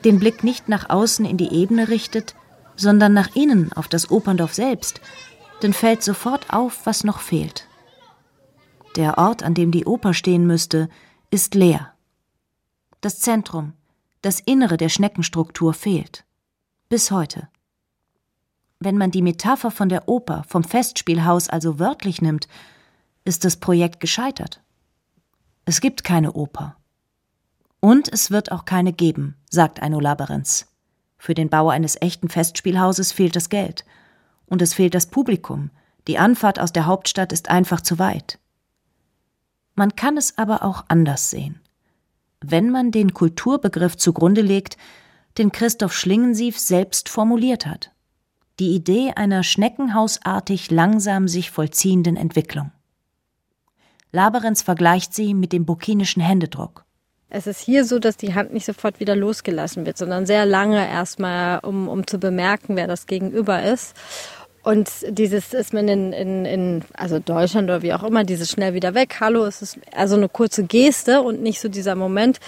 den 0.05 0.19
Blick 0.19 0.43
nicht 0.43 0.69
nach 0.69 0.91
außen 0.91 1.25
in 1.25 1.37
die 1.37 1.53
Ebene 1.53 1.89
richtet, 1.89 2.35
sondern 2.77 3.13
nach 3.13 3.35
innen 3.37 3.73
auf 3.73 3.87
das 3.87 4.11
Operndorf 4.11 4.53
selbst, 4.53 5.01
dann 5.61 5.73
fällt 5.73 6.03
sofort 6.03 6.53
auf, 6.53 6.87
was 6.87 7.05
noch 7.05 7.21
fehlt. 7.21 7.69
Der 8.97 9.19
Ort, 9.19 9.43
an 9.43 9.55
dem 9.55 9.71
die 9.71 9.87
Oper 9.87 10.15
stehen 10.15 10.47
müsste, 10.47 10.89
ist 11.31 11.55
leer. 11.55 11.93
Das 13.01 13.21
Zentrum, 13.21 13.73
das 14.23 14.41
Innere 14.41 14.77
der 14.77 14.89
Schneckenstruktur 14.89 15.75
fehlt. 15.75 16.25
Bis 16.89 17.11
heute. 17.11 17.49
Wenn 18.79 18.97
man 18.97 19.11
die 19.11 19.23
Metapher 19.23 19.71
von 19.71 19.89
der 19.89 20.09
Oper, 20.09 20.45
vom 20.47 20.63
Festspielhaus 20.63 21.49
also 21.49 21.79
wörtlich 21.79 22.23
nimmt, 22.23 22.49
ist 23.25 23.45
das 23.45 23.57
Projekt 23.57 24.01
gescheitert. 24.01 24.63
Es 25.65 25.81
gibt 25.81 26.05
keine 26.05 26.33
Oper. 26.33 26.77
Und 27.81 28.13
es 28.13 28.31
wird 28.31 28.53
auch 28.53 28.65
keine 28.65 28.93
geben, 28.93 29.37
sagt 29.51 29.83
Eino 29.83 30.01
Laberenz. 30.01 30.67
Für 31.19 31.35
den 31.35 31.49
Bau 31.49 31.69
eines 31.69 32.01
echten 32.01 32.29
Festspielhauses 32.29 33.13
fehlt 33.13 33.37
das 33.37 33.49
Geld. 33.49 33.85
Und 34.47 34.63
es 34.63 34.75
fehlt 34.75 34.95
das 34.95 35.07
Publikum. 35.07 35.71
Die 36.07 36.19
Anfahrt 36.19 36.61
aus 36.61 36.73
der 36.73 36.87
Hauptstadt 36.87 37.33
ist 37.33 37.51
einfach 37.51 37.81
zu 37.81 37.99
weit. 37.99 38.39
Man 39.75 39.97
kann 39.97 40.17
es 40.17 40.39
aber 40.39 40.63
auch 40.63 40.85
anders 40.89 41.31
sehen. 41.31 41.61
Wenn 42.41 42.71
man 42.71 42.91
den 42.91 43.15
Kulturbegriff 43.15 43.97
zugrunde 43.97 44.43
legt, 44.43 44.77
den 45.39 45.51
Christoph 45.51 45.95
Schlingensief 45.95 46.59
selbst 46.59 47.09
formuliert 47.09 47.67
hat. 47.67 47.91
Die 48.61 48.75
Idee 48.75 49.13
einer 49.17 49.43
schneckenhausartig 49.43 50.71
langsam 50.71 51.27
sich 51.27 51.51
vollziehenden 51.51 52.17
Entwicklung. 52.17 52.71
Laberenz 54.13 54.63
vergleicht 54.63 55.13
sie 55.13 55.35
mit 55.35 55.53
dem 55.53 55.65
burkinischen 55.65 56.23
Händedruck. 56.23 56.84
Es 57.37 57.49
ist 57.49 57.61
hier 57.61 57.85
so, 57.85 57.99
dass 57.99 58.17
die 58.17 58.35
Hand 58.35 58.53
nicht 58.53 58.65
sofort 58.65 59.01
wieder 59.01 59.17
losgelassen 59.17 59.85
wird, 59.87 59.99
sondern 59.99 60.25
sehr 60.25 60.47
lange 60.47 60.89
erstmal, 60.89 61.59
um, 61.59 61.89
um 61.89 62.07
zu 62.07 62.19
bemerken, 62.19 62.77
wer 62.77 62.87
das 62.87 63.09
Gegenüber 63.09 63.61
ist. 63.61 63.97
Und 64.63 64.89
dieses 65.09 65.53
ist 65.53 65.75
man 65.75 65.89
in, 65.89 66.13
in, 66.13 66.45
in, 66.45 66.85
also 66.95 67.19
Deutschland 67.19 67.69
oder 67.69 67.83
wie 67.83 67.93
auch 67.93 68.05
immer, 68.05 68.23
dieses 68.23 68.51
schnell 68.51 68.73
wieder 68.73 68.95
weg, 68.95 69.17
hallo, 69.19 69.45
es 69.47 69.63
ist 69.63 69.79
also 69.95 70.15
eine 70.15 70.29
kurze 70.29 70.63
Geste 70.63 71.23
und 71.23 71.43
nicht 71.43 71.61
so 71.61 71.69
dieser 71.69 71.97
Moment, 71.97 72.39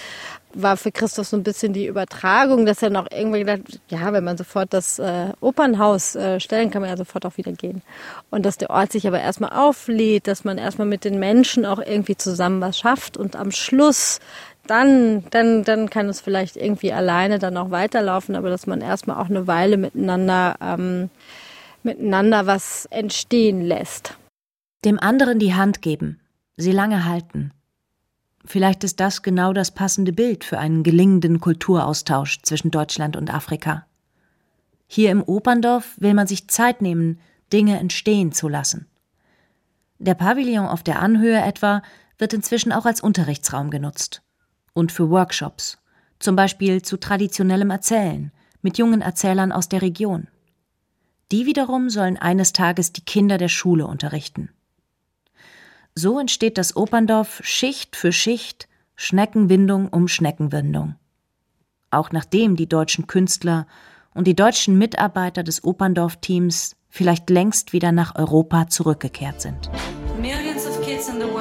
war 0.53 0.77
für 0.77 0.91
Christoph 0.91 1.27
so 1.27 1.37
ein 1.37 1.43
bisschen 1.43 1.73
die 1.73 1.85
Übertragung, 1.85 2.65
dass 2.65 2.81
er 2.81 2.89
noch 2.89 3.07
irgendwie 3.11 3.39
gedacht, 3.39 3.81
ja, 3.89 4.13
wenn 4.13 4.23
man 4.23 4.37
sofort 4.37 4.73
das 4.73 4.97
äh, 4.99 5.27
Opernhaus 5.41 6.15
äh, 6.15 6.39
stellen, 6.39 6.71
kann 6.71 6.81
man 6.81 6.89
ja 6.89 6.97
sofort 6.97 7.25
auch 7.25 7.37
wieder 7.37 7.51
gehen. 7.51 7.83
Und 8.31 8.45
dass 8.45 8.57
der 8.57 8.69
Ort 8.69 8.93
sich 8.93 9.05
aber 9.05 9.19
erstmal 9.19 9.51
auflädt, 9.51 10.27
dass 10.27 10.45
man 10.45 10.57
erstmal 10.57 10.87
mit 10.87 11.03
den 11.03 11.19
Menschen 11.19 11.65
auch 11.65 11.79
irgendwie 11.79 12.15
zusammen 12.15 12.61
was 12.61 12.79
schafft 12.79 13.17
und 13.17 13.35
am 13.35 13.51
Schluss 13.51 14.19
dann, 14.67 15.23
dann, 15.31 15.63
dann 15.63 15.89
kann 15.89 16.09
es 16.09 16.21
vielleicht 16.21 16.55
irgendwie 16.55 16.93
alleine 16.93 17.39
dann 17.39 17.57
auch 17.57 17.71
weiterlaufen, 17.71 18.35
aber 18.35 18.49
dass 18.49 18.67
man 18.67 18.81
erstmal 18.81 19.17
auch 19.17 19.29
eine 19.29 19.47
Weile 19.47 19.77
miteinander, 19.77 20.55
ähm, 20.61 21.09
miteinander 21.83 22.45
was 22.45 22.85
entstehen 22.91 23.61
lässt. 23.61 24.15
Dem 24.85 24.99
anderen 24.99 25.39
die 25.39 25.55
Hand 25.55 25.81
geben, 25.81 26.19
sie 26.55 26.71
lange 26.71 27.05
halten, 27.05 27.51
Vielleicht 28.47 28.85
ist 28.85 29.01
das 29.01 29.23
genau 29.23 29.51
das 29.51 29.71
passende 29.71 30.13
Bild 30.13 30.45
für 30.45 30.57
einen 30.57 30.83
gelingenden 30.83 31.41
Kulturaustausch 31.41 32.41
zwischen 32.43 32.71
Deutschland 32.71 33.17
und 33.17 33.33
Afrika. 33.33 33.85
Hier 34.87 35.11
im 35.11 35.21
Operndorf 35.21 35.95
will 35.97 36.13
man 36.13 36.27
sich 36.27 36.47
Zeit 36.47 36.81
nehmen, 36.81 37.19
Dinge 37.51 37.77
entstehen 37.77 38.31
zu 38.31 38.47
lassen. 38.47 38.87
Der 39.99 40.13
Pavillon 40.13 40.65
auf 40.65 40.81
der 40.81 41.01
Anhöhe 41.01 41.41
etwa 41.41 41.81
wird 42.17 42.33
inzwischen 42.33 42.71
auch 42.71 42.85
als 42.85 43.01
Unterrichtsraum 43.01 43.69
genutzt. 43.69 44.21
Und 44.77 44.91
für 44.91 45.09
Workshops, 45.09 45.79
zum 46.19 46.35
Beispiel 46.35 46.83
zu 46.83 46.97
traditionellem 46.97 47.71
Erzählen, 47.71 48.31
mit 48.61 48.77
jungen 48.77 49.01
Erzählern 49.01 49.51
aus 49.51 49.69
der 49.69 49.81
Region. 49.81 50.27
Die 51.31 51.47
wiederum 51.47 51.89
sollen 51.89 52.15
eines 52.15 52.53
Tages 52.53 52.93
die 52.93 53.01
Kinder 53.01 53.39
der 53.39 53.47
Schule 53.47 53.87
unterrichten. 53.87 54.51
So 55.95 56.19
entsteht 56.19 56.59
das 56.59 56.75
Operndorf 56.75 57.41
Schicht 57.43 57.95
für 57.95 58.11
Schicht, 58.11 58.67
Schneckenwindung 58.95 59.87
um 59.87 60.07
Schneckenwindung. 60.07 60.93
Auch 61.89 62.11
nachdem 62.11 62.55
die 62.55 62.69
deutschen 62.69 63.07
Künstler 63.07 63.65
und 64.13 64.27
die 64.27 64.35
deutschen 64.35 64.77
Mitarbeiter 64.77 65.41
des 65.41 65.63
Operndorf-Teams 65.63 66.75
vielleicht 66.87 67.31
längst 67.31 67.73
wieder 67.73 67.91
nach 67.91 68.13
Europa 68.13 68.67
zurückgekehrt 68.67 69.41
sind. 69.41 69.71
Millions 70.21 70.67
of 70.67 70.79
kids 70.85 71.09
in 71.09 71.15
the 71.15 71.25
world 71.25 71.36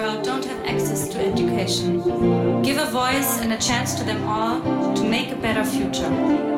access 0.96 1.12
to 1.12 1.20
education. 1.20 2.62
Give 2.62 2.78
a 2.78 2.86
voice 2.86 3.40
and 3.40 3.52
a 3.52 3.58
chance 3.58 3.94
to 3.96 4.04
them 4.04 4.24
all 4.24 4.94
to 4.94 5.04
make 5.04 5.30
a 5.30 5.36
better 5.36 5.64
future. 5.64 6.55